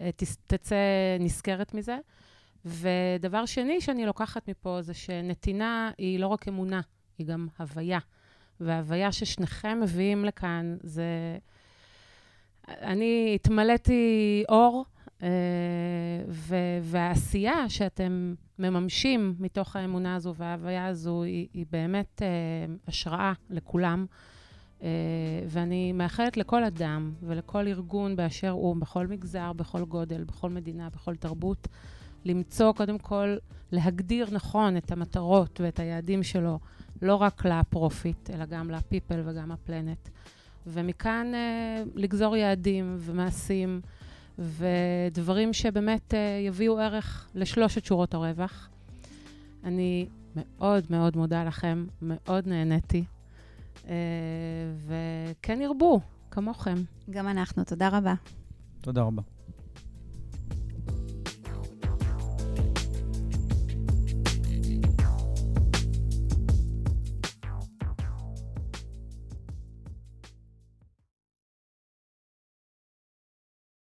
אה, 0.00 0.10
תצא 0.46 0.76
נשכרת 1.20 1.74
מזה. 1.74 1.98
ודבר 2.64 3.46
שני 3.46 3.80
שאני 3.80 4.06
לוקחת 4.06 4.48
מפה 4.48 4.78
זה 4.82 4.94
שנתינה 4.94 5.90
היא 5.98 6.20
לא 6.20 6.26
רק 6.26 6.48
אמונה, 6.48 6.80
היא 7.18 7.26
גם 7.26 7.48
הוויה. 7.58 7.98
וההוויה 8.60 9.12
ששניכם 9.12 9.80
מביאים 9.80 10.24
לכאן 10.24 10.76
זה... 10.82 11.38
אני 12.68 13.32
התמלאתי 13.34 14.44
אור 14.48 14.84
אה, 15.22 15.28
והעשייה 16.82 17.68
שאתם 17.68 18.34
מממשים 18.58 19.34
מתוך 19.38 19.76
האמונה 19.76 20.14
הזו 20.14 20.34
וההוויה 20.34 20.86
הזו 20.86 21.22
היא, 21.22 21.48
היא 21.54 21.66
באמת 21.72 22.22
אה, 22.22 22.28
השראה 22.88 23.32
לכולם. 23.50 24.06
אה, 24.82 24.88
ואני 25.48 25.92
מאחלת 25.92 26.36
לכל 26.36 26.64
אדם 26.64 27.12
ולכל 27.22 27.68
ארגון 27.68 28.16
באשר 28.16 28.50
הוא, 28.50 28.76
בכל 28.76 29.06
מגזר, 29.06 29.52
בכל 29.52 29.84
גודל, 29.84 30.24
בכל 30.24 30.50
מדינה, 30.50 30.88
בכל 30.90 31.16
תרבות, 31.16 31.68
למצוא, 32.24 32.72
קודם 32.72 32.98
כל, 32.98 33.36
להגדיר 33.72 34.28
נכון 34.32 34.76
את 34.76 34.92
המטרות 34.92 35.60
ואת 35.60 35.78
היעדים 35.78 36.22
שלו, 36.22 36.58
לא 37.02 37.14
רק 37.14 37.44
לפרופיט, 37.44 38.30
אלא 38.30 38.44
גם 38.44 38.70
לפיפל 38.70 39.22
וגם 39.24 39.52
לפלנט. 39.52 40.08
ומכאן 40.66 41.32
לגזור 41.94 42.36
יעדים 42.36 42.96
ומעשים. 42.98 43.80
ודברים 44.38 45.52
שבאמת 45.52 46.14
uh, 46.14 46.46
יביאו 46.46 46.78
ערך 46.78 47.28
לשלושת 47.34 47.84
שורות 47.84 48.14
הרווח. 48.14 48.68
אני 49.64 50.06
מאוד 50.36 50.84
מאוד 50.90 51.16
מודה 51.16 51.44
לכם, 51.44 51.86
מאוד 52.02 52.48
נהניתי, 52.48 53.04
uh, 53.82 53.86
וכן 54.86 55.60
ירבו, 55.60 56.00
כמוכם. 56.30 56.76
גם 57.10 57.28
אנחנו, 57.28 57.64
תודה 57.64 57.88
רבה. 57.88 58.14
תודה 58.80 59.02
רבה. 59.02 59.22